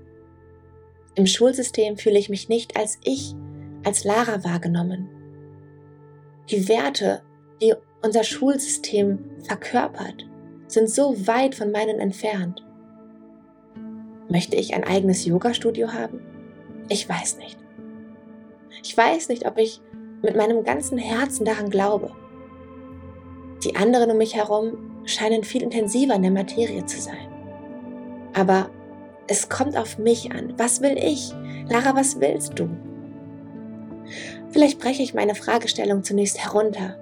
Im 1.15 1.27
Schulsystem 1.27 1.97
fühle 1.97 2.19
ich 2.19 2.29
mich 2.29 2.49
nicht 2.49 2.77
als 2.77 2.99
ich, 3.05 3.37
als 3.85 4.03
Lara 4.03 4.43
wahrgenommen. 4.43 5.09
Die 6.51 6.69
Werte, 6.69 7.23
die 7.63 7.73
unser 8.03 8.25
Schulsystem 8.25 9.21
verkörpert, 9.45 10.27
sind 10.75 10.91
so 10.91 11.27
weit 11.27 11.55
von 11.55 11.71
meinen 11.71 12.01
entfernt. 12.01 12.65
Möchte 14.29 14.57
ich 14.57 14.75
ein 14.75 14.85
eigenes 14.85 15.25
Yoga-Studio 15.25 15.93
haben? 15.93 16.21
Ich 16.89 17.09
weiß 17.09 17.39
nicht. 17.39 17.59
Ich 18.83 18.97
weiß 18.97 19.29
nicht, 19.29 19.47
ob 19.47 19.59
ich 19.59 19.81
mit 20.23 20.37
meinem 20.37 20.65
ganzen 20.65 20.99
Herzen 20.99 21.45
daran 21.45 21.71
glaube. 21.71 22.11
Die 23.65 23.77
anderen 23.77 24.11
um 24.11 24.19
mich 24.19 24.35
herum 24.35 25.03
scheinen 25.07 25.45
viel 25.45 25.63
intensiver 25.63 26.15
in 26.15 26.23
der 26.23 26.31
Materie 26.31 26.85
zu 26.85 27.01
sein. 27.01 27.29
Aber 28.35 28.71
es 29.27 29.49
kommt 29.49 29.77
auf 29.77 29.99
mich 29.99 30.33
an. 30.33 30.55
Was 30.59 30.83
will 30.83 30.99
ich? 30.99 31.33
Lara, 31.69 31.97
was 31.97 32.21
willst 32.21 32.59
du? 32.59 32.69
Vielleicht 34.51 34.79
breche 34.81 35.03
ich 35.03 35.15
meine 35.15 35.35
Fragestellung 35.35 36.05
zunächst 36.05 36.45
herunter. 36.45 36.97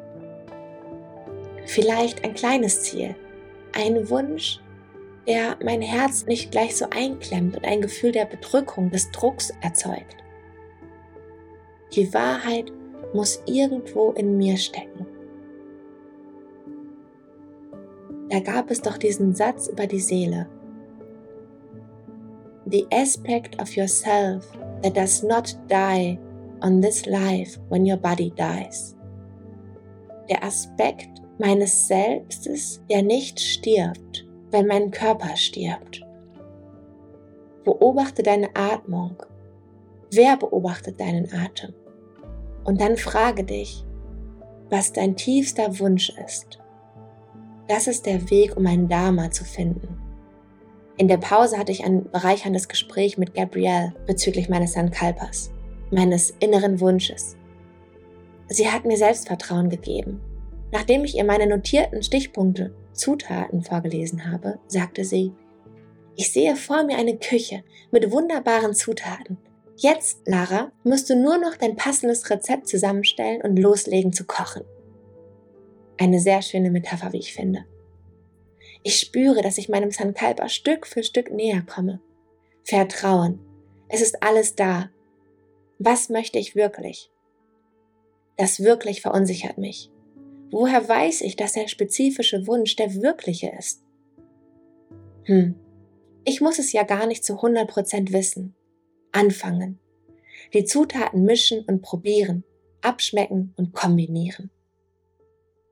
Vielleicht 1.66 2.24
ein 2.24 2.34
kleines 2.34 2.82
Ziel, 2.82 3.14
ein 3.72 4.08
Wunsch, 4.10 4.60
der 5.26 5.56
mein 5.62 5.82
Herz 5.82 6.26
nicht 6.26 6.50
gleich 6.50 6.76
so 6.76 6.86
einklemmt 6.90 7.56
und 7.56 7.64
ein 7.64 7.80
Gefühl 7.80 8.12
der 8.12 8.24
Bedrückung, 8.24 8.90
des 8.90 9.10
Drucks 9.10 9.52
erzeugt. 9.60 10.16
Die 11.94 12.12
Wahrheit 12.12 12.72
muss 13.12 13.42
irgendwo 13.46 14.12
in 14.12 14.36
mir 14.36 14.56
stecken. 14.56 15.06
Da 18.30 18.40
gab 18.40 18.70
es 18.70 18.80
doch 18.80 18.96
diesen 18.96 19.34
Satz 19.34 19.68
über 19.68 19.86
die 19.86 20.00
Seele. 20.00 20.48
The 22.66 22.86
aspect 22.90 23.60
of 23.60 23.76
yourself 23.76 24.46
that 24.82 24.96
does 24.96 25.22
not 25.22 25.54
die 25.68 26.18
on 26.62 26.80
this 26.80 27.04
life 27.06 27.58
when 27.68 27.84
your 27.84 27.98
body 27.98 28.32
dies. 28.34 28.96
Der 30.30 30.42
Aspekt 30.42 31.21
meines 31.38 31.88
Selbstes, 31.88 32.82
der 32.90 33.02
nicht 33.02 33.40
stirbt, 33.40 34.26
wenn 34.50 34.66
mein 34.66 34.90
Körper 34.90 35.36
stirbt. 35.36 36.04
Beobachte 37.64 38.22
deine 38.22 38.54
Atmung. 38.54 39.16
Wer 40.10 40.36
beobachtet 40.36 41.00
deinen 41.00 41.32
Atem? 41.32 41.74
Und 42.64 42.80
dann 42.80 42.96
frage 42.96 43.44
dich, 43.44 43.84
was 44.68 44.92
dein 44.92 45.16
tiefster 45.16 45.78
Wunsch 45.78 46.12
ist. 46.24 46.58
Das 47.68 47.86
ist 47.86 48.06
der 48.06 48.30
Weg, 48.30 48.56
um 48.56 48.66
ein 48.66 48.88
Dharma 48.88 49.30
zu 49.30 49.44
finden. 49.44 49.98
In 50.96 51.08
der 51.08 51.16
Pause 51.16 51.58
hatte 51.58 51.72
ich 51.72 51.84
ein 51.84 52.10
bereicherndes 52.10 52.68
Gespräch 52.68 53.16
mit 53.16 53.34
Gabrielle 53.34 53.94
bezüglich 54.06 54.48
meines 54.48 54.74
Sankalpas, 54.74 55.50
meines 55.90 56.30
inneren 56.40 56.80
Wunsches. 56.80 57.36
Sie 58.48 58.70
hat 58.70 58.84
mir 58.84 58.96
Selbstvertrauen 58.96 59.70
gegeben. 59.70 60.20
Nachdem 60.72 61.04
ich 61.04 61.16
ihr 61.16 61.24
meine 61.24 61.46
notierten 61.46 62.02
Stichpunkte, 62.02 62.74
Zutaten 62.92 63.62
vorgelesen 63.62 64.30
habe, 64.30 64.58
sagte 64.66 65.04
sie, 65.04 65.32
ich 66.16 66.32
sehe 66.32 66.56
vor 66.56 66.82
mir 66.82 66.96
eine 66.96 67.16
Küche 67.16 67.62
mit 67.90 68.10
wunderbaren 68.10 68.74
Zutaten, 68.74 69.38
Jetzt, 69.76 70.20
Lara, 70.26 70.70
musst 70.84 71.08
du 71.10 71.16
nur 71.16 71.38
noch 71.38 71.56
dein 71.56 71.76
passendes 71.76 72.28
Rezept 72.30 72.68
zusammenstellen 72.68 73.42
und 73.42 73.58
loslegen 73.58 74.12
zu 74.12 74.24
kochen. 74.24 74.62
Eine 75.98 76.20
sehr 76.20 76.42
schöne 76.42 76.70
Metapher, 76.70 77.12
wie 77.12 77.18
ich 77.18 77.32
finde. 77.32 77.64
Ich 78.82 78.98
spüre, 78.98 79.42
dass 79.42 79.58
ich 79.58 79.68
meinem 79.68 79.90
Sankalpa 79.90 80.48
Stück 80.48 80.86
für 80.86 81.02
Stück 81.02 81.32
näher 81.32 81.62
komme. 81.62 82.00
Vertrauen. 82.64 83.40
Es 83.88 84.00
ist 84.00 84.22
alles 84.22 84.54
da. 84.54 84.90
Was 85.78 86.08
möchte 86.08 86.38
ich 86.38 86.54
wirklich? 86.54 87.10
Das 88.36 88.60
wirklich 88.60 89.02
verunsichert 89.02 89.58
mich. 89.58 89.91
Woher 90.52 90.86
weiß 90.86 91.22
ich, 91.22 91.34
dass 91.36 91.54
der 91.54 91.66
spezifische 91.66 92.46
Wunsch 92.46 92.76
der 92.76 92.94
wirkliche 92.94 93.50
ist? 93.58 93.82
Hm, 95.24 95.54
ich 96.26 96.42
muss 96.42 96.58
es 96.58 96.72
ja 96.72 96.82
gar 96.82 97.06
nicht 97.06 97.24
zu 97.24 97.34
100% 97.34 98.12
wissen 98.12 98.54
anfangen. 99.12 99.78
Die 100.52 100.64
Zutaten 100.64 101.24
mischen 101.24 101.64
und 101.64 101.80
probieren, 101.80 102.44
abschmecken 102.82 103.54
und 103.56 103.72
kombinieren. 103.72 104.50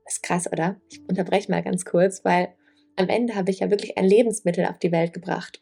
Das 0.03 0.15
ist 0.15 0.23
krass, 0.23 0.51
oder? 0.51 0.81
Ich 0.89 1.01
unterbreche 1.07 1.51
mal 1.51 1.61
ganz 1.61 1.85
kurz, 1.85 2.25
weil 2.25 2.49
am 2.95 3.07
Ende 3.07 3.35
habe 3.35 3.51
ich 3.51 3.59
ja 3.59 3.69
wirklich 3.69 3.97
ein 3.97 4.05
Lebensmittel 4.05 4.65
auf 4.65 4.79
die 4.79 4.91
Welt 4.91 5.13
gebracht. 5.13 5.59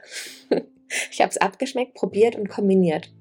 ich 1.12 1.20
habe 1.22 1.30
es 1.30 1.38
abgeschmeckt, 1.38 1.94
probiert 1.94 2.36
und 2.36 2.50
kombiniert. 2.50 3.14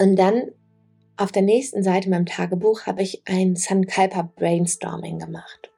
Und 0.00 0.16
dann 0.16 0.50
auf 1.16 1.30
der 1.30 1.42
nächsten 1.42 1.82
Seite 1.82 2.06
in 2.06 2.10
meinem 2.10 2.26
Tagebuch 2.26 2.86
habe 2.86 3.02
ich 3.02 3.22
ein 3.26 3.56
Sankalpa 3.56 4.30
Brainstorming 4.36 5.18
gemacht. 5.18 5.70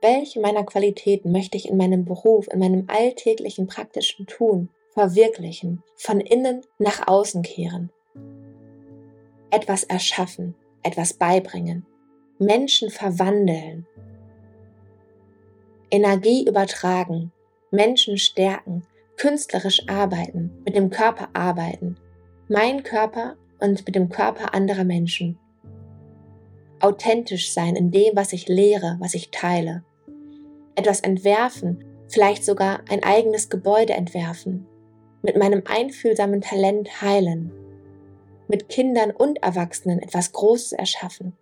welche 0.00 0.40
meiner 0.40 0.64
Qualitäten 0.64 1.30
möchte 1.30 1.56
ich 1.56 1.68
in 1.68 1.76
meinem 1.76 2.04
Beruf, 2.04 2.48
in 2.52 2.58
meinem 2.58 2.86
alltäglichen 2.88 3.68
praktischen 3.68 4.26
Tun 4.26 4.68
verwirklichen, 4.94 5.82
von 5.96 6.20
innen 6.20 6.62
nach 6.78 7.06
außen 7.06 7.42
kehren. 7.42 7.90
Etwas 9.50 9.84
erschaffen, 9.84 10.54
etwas 10.82 11.14
beibringen, 11.14 11.86
Menschen 12.38 12.90
verwandeln, 12.90 13.86
Energie 15.90 16.46
übertragen, 16.46 17.32
Menschen 17.70 18.18
stärken, 18.18 18.82
künstlerisch 19.16 19.88
arbeiten, 19.88 20.50
mit 20.64 20.74
dem 20.74 20.90
Körper 20.90 21.28
arbeiten, 21.32 21.96
mein 22.48 22.82
Körper 22.82 23.36
und 23.62 23.86
mit 23.86 23.94
dem 23.94 24.08
Körper 24.08 24.54
anderer 24.54 24.84
Menschen. 24.84 25.38
Authentisch 26.80 27.52
sein 27.52 27.76
in 27.76 27.92
dem, 27.92 28.16
was 28.16 28.32
ich 28.32 28.48
lehre, 28.48 28.96
was 28.98 29.14
ich 29.14 29.30
teile. 29.30 29.84
Etwas 30.74 31.00
entwerfen, 31.00 31.84
vielleicht 32.08 32.44
sogar 32.44 32.80
ein 32.90 33.04
eigenes 33.04 33.48
Gebäude 33.48 33.92
entwerfen. 33.92 34.66
Mit 35.22 35.36
meinem 35.36 35.62
einfühlsamen 35.64 36.40
Talent 36.40 37.00
heilen. 37.00 37.52
Mit 38.48 38.68
Kindern 38.68 39.12
und 39.12 39.42
Erwachsenen 39.44 40.00
etwas 40.00 40.32
Großes 40.32 40.72
erschaffen. 40.72 41.34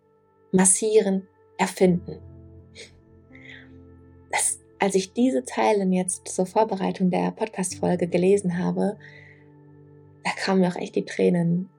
Massieren, 0.52 1.26
erfinden. 1.56 2.18
Das, 4.30 4.60
als 4.78 4.94
ich 4.94 5.14
diese 5.14 5.44
Zeilen 5.44 5.92
jetzt 5.92 6.28
zur 6.28 6.44
Vorbereitung 6.44 7.10
der 7.10 7.30
Podcast-Folge 7.30 8.08
gelesen 8.08 8.58
habe, 8.58 8.98
da 10.22 10.30
kamen 10.32 10.60
mir 10.60 10.68
auch 10.68 10.76
echt 10.76 10.96
die 10.96 11.06
Tränen. 11.06 11.70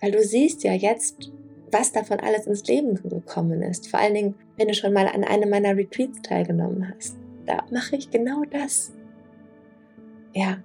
Weil 0.00 0.12
du 0.12 0.22
siehst 0.22 0.62
ja 0.64 0.72
jetzt, 0.72 1.30
was 1.70 1.92
davon 1.92 2.20
alles 2.20 2.46
ins 2.46 2.66
Leben 2.66 2.94
gekommen 2.94 3.62
ist. 3.62 3.88
Vor 3.88 4.00
allen 4.00 4.14
Dingen, 4.14 4.34
wenn 4.56 4.68
du 4.68 4.74
schon 4.74 4.92
mal 4.92 5.08
an 5.08 5.24
einem 5.24 5.50
meiner 5.50 5.76
Retreats 5.76 6.22
teilgenommen 6.22 6.92
hast. 6.94 7.16
Da 7.46 7.64
mache 7.70 7.96
ich 7.96 8.10
genau 8.10 8.42
das. 8.50 8.92
Ja. 10.34 10.58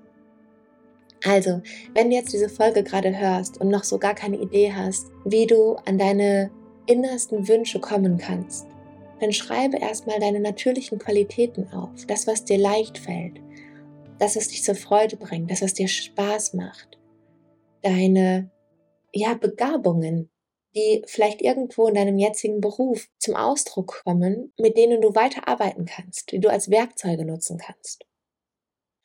Also, 1.23 1.61
wenn 1.93 2.09
du 2.09 2.15
jetzt 2.15 2.33
diese 2.33 2.49
Folge 2.49 2.83
gerade 2.83 3.17
hörst 3.17 3.61
und 3.61 3.69
noch 3.69 3.83
so 3.83 3.99
gar 3.99 4.15
keine 4.15 4.37
Idee 4.37 4.73
hast, 4.73 5.11
wie 5.23 5.45
du 5.45 5.75
an 5.85 5.97
deine 5.97 6.49
innersten 6.87 7.47
Wünsche 7.47 7.79
kommen 7.79 8.17
kannst, 8.17 8.67
dann 9.19 9.31
schreibe 9.31 9.77
erstmal 9.77 10.19
deine 10.19 10.39
natürlichen 10.39 10.97
Qualitäten 10.97 11.71
auf. 11.73 12.05
Das, 12.07 12.25
was 12.25 12.43
dir 12.43 12.57
leicht 12.57 12.97
fällt. 12.97 13.39
Das, 14.17 14.35
was 14.35 14.47
dich 14.47 14.63
zur 14.63 14.75
Freude 14.75 15.15
bringt. 15.15 15.51
Das, 15.51 15.61
was 15.61 15.75
dir 15.75 15.87
Spaß 15.87 16.55
macht. 16.55 16.97
Deine, 17.83 18.49
ja, 19.13 19.33
Begabungen, 19.33 20.31
die 20.75 21.03
vielleicht 21.05 21.41
irgendwo 21.41 21.87
in 21.87 21.95
deinem 21.95 22.17
jetzigen 22.17 22.61
Beruf 22.61 23.09
zum 23.17 23.35
Ausdruck 23.35 24.01
kommen, 24.03 24.53
mit 24.57 24.77
denen 24.77 25.01
du 25.01 25.13
weiterarbeiten 25.15 25.85
kannst, 25.85 26.31
die 26.31 26.39
du 26.39 26.49
als 26.49 26.69
Werkzeuge 26.69 27.25
nutzen 27.25 27.57
kannst. 27.57 28.05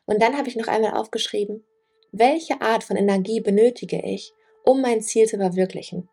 Und 0.07 0.23
dann 0.23 0.37
habe 0.37 0.49
ich 0.49 0.57
noch 0.57 0.69
einmal 0.69 0.93
aufgeschrieben, 0.93 1.65
welche 2.13 2.61
Art 2.61 2.85
von 2.85 2.97
Energie 2.97 3.41
benötige 3.41 4.01
ich, 4.01 4.33
um 4.65 4.81
mein 4.81 5.03
Ziel 5.03 5.27
zu 5.27 5.39
verwirklichen. 5.39 6.09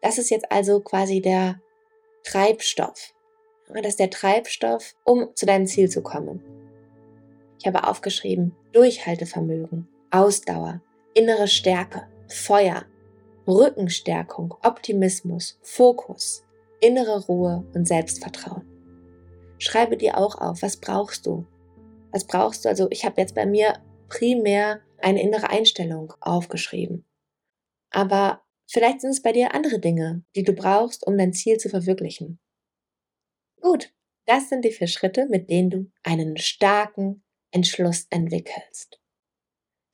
Das 0.00 0.18
ist 0.18 0.30
jetzt 0.30 0.50
also 0.50 0.80
quasi 0.80 1.20
der 1.20 1.60
Treibstoff. 2.24 3.14
Das 3.68 3.86
ist 3.86 4.00
der 4.00 4.10
Treibstoff, 4.10 4.94
um 5.04 5.34
zu 5.34 5.46
deinem 5.46 5.66
Ziel 5.66 5.88
zu 5.88 6.02
kommen. 6.02 6.42
Ich 7.58 7.66
habe 7.66 7.86
aufgeschrieben, 7.86 8.54
Durchhaltevermögen, 8.72 9.88
Ausdauer, 10.10 10.82
innere 11.14 11.48
Stärke, 11.48 12.08
Feuer, 12.28 12.84
Rückenstärkung, 13.46 14.54
Optimismus, 14.62 15.58
Fokus, 15.62 16.44
innere 16.80 17.26
Ruhe 17.26 17.64
und 17.74 17.86
Selbstvertrauen. 17.88 18.66
Schreibe 19.58 19.96
dir 19.96 20.18
auch 20.18 20.40
auf, 20.40 20.62
was 20.62 20.76
brauchst 20.76 21.26
du? 21.26 21.46
Was 22.10 22.26
brauchst 22.26 22.64
du? 22.64 22.68
Also 22.68 22.88
ich 22.90 23.04
habe 23.04 23.20
jetzt 23.20 23.34
bei 23.34 23.46
mir 23.46 23.74
primär 24.08 24.80
eine 24.98 25.22
innere 25.22 25.50
Einstellung 25.50 26.12
aufgeschrieben. 26.20 27.04
Aber 27.90 28.42
vielleicht 28.66 29.00
sind 29.00 29.10
es 29.10 29.22
bei 29.22 29.32
dir 29.32 29.54
andere 29.54 29.78
Dinge, 29.80 30.24
die 30.36 30.44
du 30.44 30.52
brauchst, 30.52 31.06
um 31.06 31.18
dein 31.18 31.32
Ziel 31.32 31.58
zu 31.58 31.68
verwirklichen. 31.68 32.40
Gut, 33.60 33.92
das 34.26 34.48
sind 34.48 34.64
die 34.64 34.72
vier 34.72 34.86
Schritte, 34.86 35.26
mit 35.26 35.50
denen 35.50 35.70
du 35.70 35.90
einen 36.02 36.36
starken 36.36 37.24
Entschluss 37.50 38.06
entwickelst. 38.10 39.01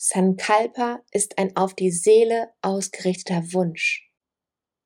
Sankalpa 0.00 1.02
ist 1.10 1.38
ein 1.38 1.56
auf 1.56 1.74
die 1.74 1.90
Seele 1.90 2.52
ausgerichteter 2.62 3.52
Wunsch. 3.52 4.08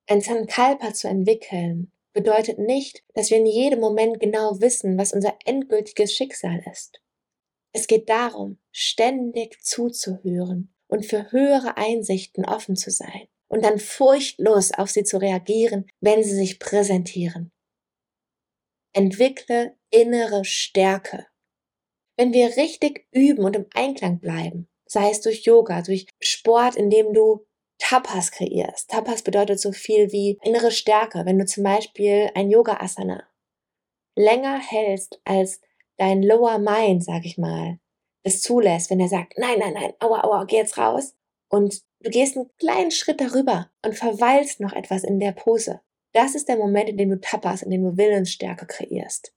Ein 0.07 0.23
Sankalpa 0.23 0.95
zu 0.95 1.07
entwickeln 1.07 1.93
bedeutet 2.15 2.59
nicht, 2.59 3.05
dass 3.13 3.31
wir 3.31 3.37
in 3.37 3.45
jedem 3.45 3.81
Moment 3.81 4.21
genau 4.21 4.59
wissen, 4.63 4.97
was 4.97 5.13
unser 5.13 5.37
endgültiges 5.45 6.15
Schicksal 6.15 6.65
ist. 6.73 7.03
Es 7.75 7.87
geht 7.87 8.09
darum, 8.09 8.59
ständig 8.71 9.63
zuzuhören 9.63 10.75
und 10.87 11.05
für 11.05 11.31
höhere 11.31 11.77
Einsichten 11.77 12.47
offen 12.47 12.75
zu 12.75 12.91
sein 12.91 13.29
und 13.49 13.67
dann 13.67 13.79
furchtlos 13.79 14.73
auf 14.73 14.91
sie 14.91 15.05
zu 15.05 15.19
reagieren, 15.19 15.91
wenn 16.01 16.25
sie 16.25 16.35
sich 16.35 16.59
präsentieren. 16.59 17.53
Entwickle 18.95 19.77
innere 19.91 20.47
Stärke. 20.47 21.27
Wenn 22.17 22.33
wir 22.33 22.57
richtig 22.57 23.07
üben 23.11 23.45
und 23.45 23.57
im 23.57 23.67
Einklang 23.75 24.19
bleiben, 24.19 24.69
sei 24.93 25.11
es 25.11 25.21
durch 25.23 25.45
Yoga, 25.45 25.83
durch 25.83 26.07
Sport, 26.21 26.77
in 26.77 26.91
dem 26.91 27.15
du 27.15 27.47
Tapas 27.79 28.31
kreierst. 28.31 28.91
Tapas 28.91 29.23
bedeutet 29.23 29.59
so 29.59 29.73
viel 29.73 30.13
wie 30.13 30.39
innere 30.43 30.71
Stärke. 30.71 31.25
Wenn 31.25 31.39
du 31.39 31.47
zum 31.47 31.65
Beispiel 31.65 32.31
ein 32.35 32.51
Yoga-Asana 32.51 33.25
länger 34.15 34.59
hältst 34.59 35.21
als 35.25 35.61
dein 35.97 36.23
Lower 36.23 36.59
Mind, 36.59 37.03
sag 37.03 37.25
ich 37.25 37.39
mal, 37.39 37.79
das 38.25 38.41
zulässt, 38.41 38.91
wenn 38.91 39.01
er 39.01 39.09
sagt, 39.09 39.35
nein, 39.39 39.59
nein, 39.59 39.73
nein, 39.73 39.95
aua, 39.99 40.23
aua, 40.25 40.45
geh 40.45 40.57
jetzt 40.57 40.77
raus. 40.79 41.17
Und 41.49 41.83
du 42.01 42.11
gehst 42.11 42.37
einen 42.37 42.51
kleinen 42.59 42.91
Schritt 42.91 43.21
darüber 43.21 43.71
und 43.85 43.97
verweilst 43.97 44.61
noch 44.61 44.75
etwas 44.75 45.05
in 45.05 45.19
der 45.19 45.33
Pose. 45.33 45.81
Das 46.13 46.35
ist 46.35 46.49
der 46.49 46.57
Moment, 46.57 46.91
in 46.91 46.99
dem 46.99 47.11
du 47.11 47.21
Tapas, 47.21 47.63
in 47.63 47.71
dem 47.71 47.83
du 47.83 47.97
Willensstärke 47.97 48.67
kreierst 48.67 49.35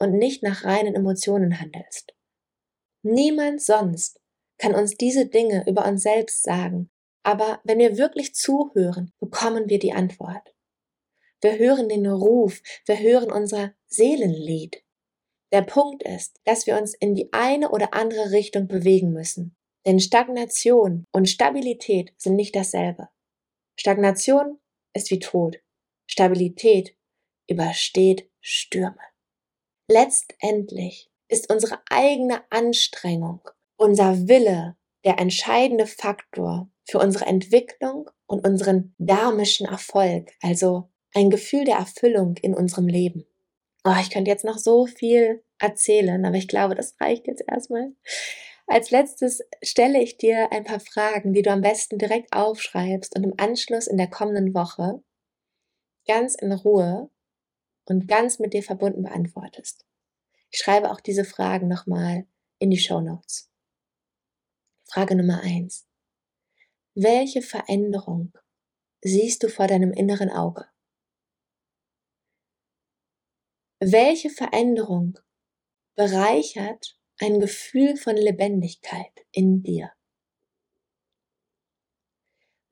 und 0.00 0.12
nicht 0.12 0.42
nach 0.42 0.64
reinen 0.64 0.94
Emotionen 0.94 1.60
handelst. 1.60 2.14
Niemand 3.02 3.62
sonst 3.62 4.20
kann 4.58 4.74
uns 4.74 4.96
diese 4.96 5.26
Dinge 5.26 5.64
über 5.66 5.86
uns 5.86 6.02
selbst 6.02 6.42
sagen, 6.42 6.90
aber 7.22 7.60
wenn 7.64 7.78
wir 7.78 7.98
wirklich 7.98 8.34
zuhören, 8.34 9.12
bekommen 9.18 9.68
wir 9.68 9.78
die 9.78 9.92
Antwort. 9.92 10.54
Wir 11.40 11.58
hören 11.58 11.88
den 11.88 12.06
Ruf, 12.06 12.62
wir 12.86 12.98
hören 12.98 13.30
unser 13.30 13.74
Seelenlied. 13.86 14.82
Der 15.52 15.62
Punkt 15.62 16.02
ist, 16.02 16.40
dass 16.44 16.66
wir 16.66 16.76
uns 16.76 16.94
in 16.94 17.14
die 17.14 17.32
eine 17.32 17.70
oder 17.70 17.94
andere 17.94 18.32
Richtung 18.32 18.66
bewegen 18.66 19.12
müssen. 19.12 19.56
Denn 19.86 20.00
Stagnation 20.00 21.04
und 21.12 21.28
Stabilität 21.28 22.12
sind 22.16 22.34
nicht 22.34 22.54
dasselbe. 22.56 23.08
Stagnation 23.78 24.58
ist 24.94 25.10
wie 25.10 25.18
Tod. 25.18 25.60
Stabilität 26.10 26.96
übersteht 27.48 28.28
Stürme. 28.40 28.98
Letztendlich 29.90 31.10
ist 31.28 31.50
unsere 31.50 31.80
eigene 31.88 32.42
Anstrengung 32.50 33.48
unser 33.78 34.28
Wille 34.28 34.76
der 35.04 35.18
entscheidende 35.18 35.86
Faktor 35.86 36.68
für 36.84 36.98
unsere 36.98 37.26
Entwicklung 37.26 38.10
und 38.26 38.46
unseren 38.46 38.94
dharmischen 38.98 39.66
Erfolg, 39.66 40.32
also 40.42 40.90
ein 41.14 41.30
Gefühl 41.30 41.64
der 41.64 41.76
Erfüllung 41.76 42.36
in 42.42 42.54
unserem 42.54 42.88
Leben. 42.88 43.24
Oh, 43.84 43.94
ich 44.00 44.10
könnte 44.10 44.30
jetzt 44.30 44.44
noch 44.44 44.58
so 44.58 44.86
viel 44.86 45.42
erzählen, 45.58 46.24
aber 46.24 46.36
ich 46.36 46.48
glaube, 46.48 46.74
das 46.74 46.94
reicht 47.00 47.26
jetzt 47.26 47.44
erstmal. 47.46 47.92
Als 48.66 48.90
letztes 48.90 49.40
stelle 49.62 50.02
ich 50.02 50.18
dir 50.18 50.52
ein 50.52 50.64
paar 50.64 50.80
Fragen, 50.80 51.32
die 51.32 51.42
du 51.42 51.50
am 51.50 51.62
besten 51.62 51.96
direkt 51.98 52.34
aufschreibst 52.34 53.16
und 53.16 53.24
im 53.24 53.34
Anschluss 53.38 53.86
in 53.86 53.96
der 53.96 54.10
kommenden 54.10 54.52
Woche 54.52 55.02
ganz 56.06 56.34
in 56.34 56.52
Ruhe 56.52 57.10
und 57.86 58.08
ganz 58.08 58.38
mit 58.38 58.52
dir 58.52 58.62
verbunden 58.62 59.02
beantwortest. 59.02 59.86
Ich 60.50 60.58
schreibe 60.58 60.90
auch 60.90 61.00
diese 61.00 61.24
Fragen 61.24 61.68
nochmal 61.68 62.26
in 62.58 62.70
die 62.70 62.78
Show 62.78 63.00
Notes. 63.00 63.47
Frage 64.90 65.14
Nummer 65.16 65.42
eins. 65.42 65.86
Welche 66.94 67.42
Veränderung 67.42 68.32
siehst 69.02 69.42
du 69.42 69.50
vor 69.50 69.66
deinem 69.66 69.92
inneren 69.92 70.30
Auge? 70.30 70.66
Welche 73.80 74.30
Veränderung 74.30 75.18
bereichert 75.94 76.98
ein 77.20 77.38
Gefühl 77.38 77.98
von 77.98 78.16
Lebendigkeit 78.16 79.12
in 79.30 79.62
dir? 79.62 79.92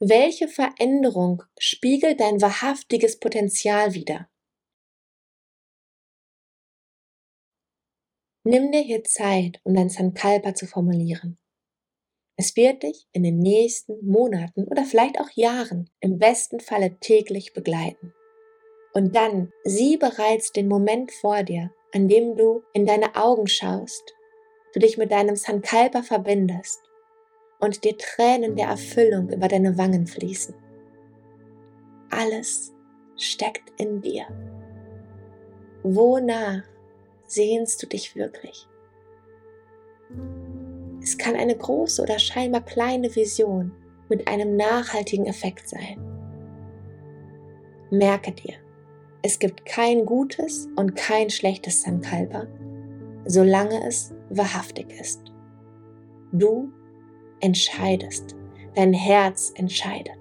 Welche 0.01 0.49
Veränderung 0.49 1.43
spiegelt 1.59 2.21
dein 2.21 2.41
wahrhaftiges 2.41 3.21
Potenzial 3.21 3.93
wider? 3.93 4.31
Nimm 8.45 8.73
dir 8.73 8.81
hier 8.81 9.05
Zeit, 9.05 9.61
um 9.65 9.75
dein 9.75 9.91
Sankalpa 9.91 10.55
zu 10.55 10.67
formulieren. 10.67 11.39
Es 12.39 12.55
wird 12.55 12.83
dich 12.83 13.09
in 13.13 13.23
den 13.23 13.39
nächsten 13.39 14.05
Monaten 14.07 14.65
oder 14.65 14.85
vielleicht 14.85 15.19
auch 15.19 15.31
Jahren 15.35 15.89
im 16.01 16.19
besten 16.19 16.61
Falle 16.61 16.99
täglich 17.01 17.55
begleiten. 17.55 18.13
Und 18.93 19.17
dann 19.17 19.53
sieh 19.65 19.97
bereits 19.97 20.53
den 20.53 20.69
Moment 20.69 21.13
vor 21.13 21.43
dir, 21.43 21.71
an 21.95 22.09
dem 22.09 22.37
du 22.37 22.63
in 22.75 22.85
deine 22.85 23.17
Augen 23.17 23.47
schaust, 23.47 24.15
du 24.75 24.81
dich 24.81 24.99
mit 24.99 25.13
deinem 25.13 25.37
Sankalpa 25.37 26.03
verbindest 26.03 26.83
und 27.59 27.85
dir 27.85 27.97
Tränen 27.97 28.55
der 28.55 28.69
Erfüllung 28.69 29.31
über 29.31 29.49
deine 29.49 29.79
Wangen 29.79 30.07
fließen. 30.07 30.55
Alles 32.11 32.75
steckt 33.17 33.81
in 33.81 34.03
dir. 34.03 34.27
Wonach 35.83 36.65
sehnst 37.25 37.83
du 37.83 37.87
dich 37.87 38.15
wirklich? 38.15 38.69
Es 41.07 41.17
kann 41.17 41.37
eine 41.37 41.57
große 41.57 42.03
oder 42.03 42.19
scheinbar 42.19 42.63
kleine 42.63 43.15
Vision 43.15 43.71
mit 44.09 44.27
einem 44.27 44.57
nachhaltigen 44.57 45.27
Effekt 45.27 45.69
sein. 45.69 46.01
Merke 47.93 48.33
dir, 48.33 48.55
es 49.23 49.39
gibt 49.39 49.65
kein 49.67 50.05
gutes 50.05 50.69
und 50.75 50.97
kein 50.97 51.31
schlechtes 51.31 51.83
Sankalpa, 51.83 52.49
solange 53.25 53.87
es 53.87 54.13
wahrhaftig 54.31 54.99
ist. 55.01 55.21
Du 56.33 56.73
entscheidest, 57.39 58.35
dein 58.75 58.93
Herz 58.93 59.53
entscheidet. 59.55 60.19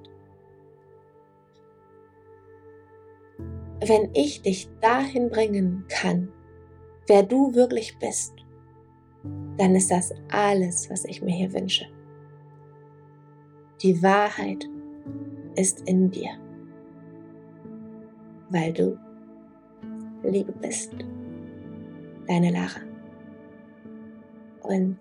Wenn 3.83 4.11
ich 4.13 4.43
dich 4.43 4.69
dahin 4.81 5.31
bringen 5.31 5.85
kann, 5.89 6.31
wer 7.07 7.23
du 7.23 7.55
wirklich 7.55 7.97
bist, 7.97 8.44
dann 9.57 9.75
ist 9.75 9.91
das 9.91 10.13
alles, 10.29 10.89
was 10.89 11.05
ich 11.05 11.21
mir 11.21 11.33
hier 11.33 11.53
wünsche. 11.53 11.85
Die 13.81 14.01
Wahrheit 14.01 14.67
ist 15.55 15.87
in 15.87 16.11
dir, 16.11 16.31
weil 18.49 18.73
du 18.73 18.97
Liebe 20.23 20.51
bist. 20.53 20.93
Deine 22.27 22.51
Lara. 22.51 22.81
Und 24.63 24.97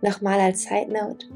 nochmal 0.00 0.38
als 0.38 0.62
Side 0.62 0.92
Note, 0.92 1.26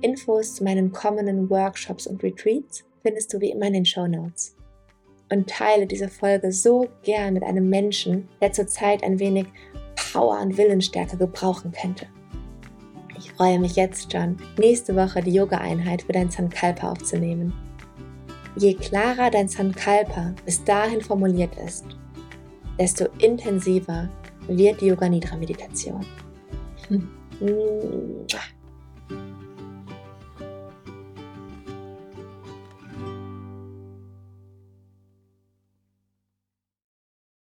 Infos 0.00 0.56
zu 0.56 0.64
meinen 0.64 0.92
kommenden 0.92 1.48
Workshops 1.48 2.06
und 2.06 2.22
Retreats 2.22 2.84
findest 3.02 3.32
du 3.32 3.40
wie 3.40 3.50
immer 3.50 3.66
in 3.66 3.74
den 3.74 3.84
Show 3.84 4.06
Notes. 4.06 4.56
Und 5.30 5.48
teile 5.48 5.86
diese 5.86 6.08
Folge 6.08 6.52
so 6.52 6.88
gern 7.02 7.34
mit 7.34 7.44
einem 7.44 7.68
Menschen, 7.70 8.28
der 8.40 8.52
zurzeit 8.52 9.02
ein 9.02 9.18
wenig 9.18 9.46
Power 9.96 10.40
und 10.40 10.56
Willensstärke 10.56 11.16
gebrauchen 11.16 11.72
könnte. 11.72 12.06
Ich 13.16 13.32
freue 13.32 13.58
mich 13.58 13.76
jetzt 13.76 14.12
schon, 14.12 14.36
nächste 14.58 14.94
Woche 14.96 15.20
die 15.22 15.32
Yoga-Einheit 15.32 16.02
für 16.02 16.12
dein 16.12 16.30
Sankalpa 16.30 16.92
aufzunehmen. 16.92 17.52
Je 18.56 18.74
klarer 18.74 19.30
dein 19.30 19.48
Sankalpa 19.48 20.34
bis 20.44 20.62
dahin 20.64 21.00
formuliert 21.00 21.56
ist, 21.64 21.84
desto 22.78 23.06
intensiver 23.18 24.08
wird 24.48 24.80
die 24.80 24.86
Yoga 24.86 25.08
Nidra 25.08 25.36
Meditation. 25.36 26.04
Hm. 26.88 27.08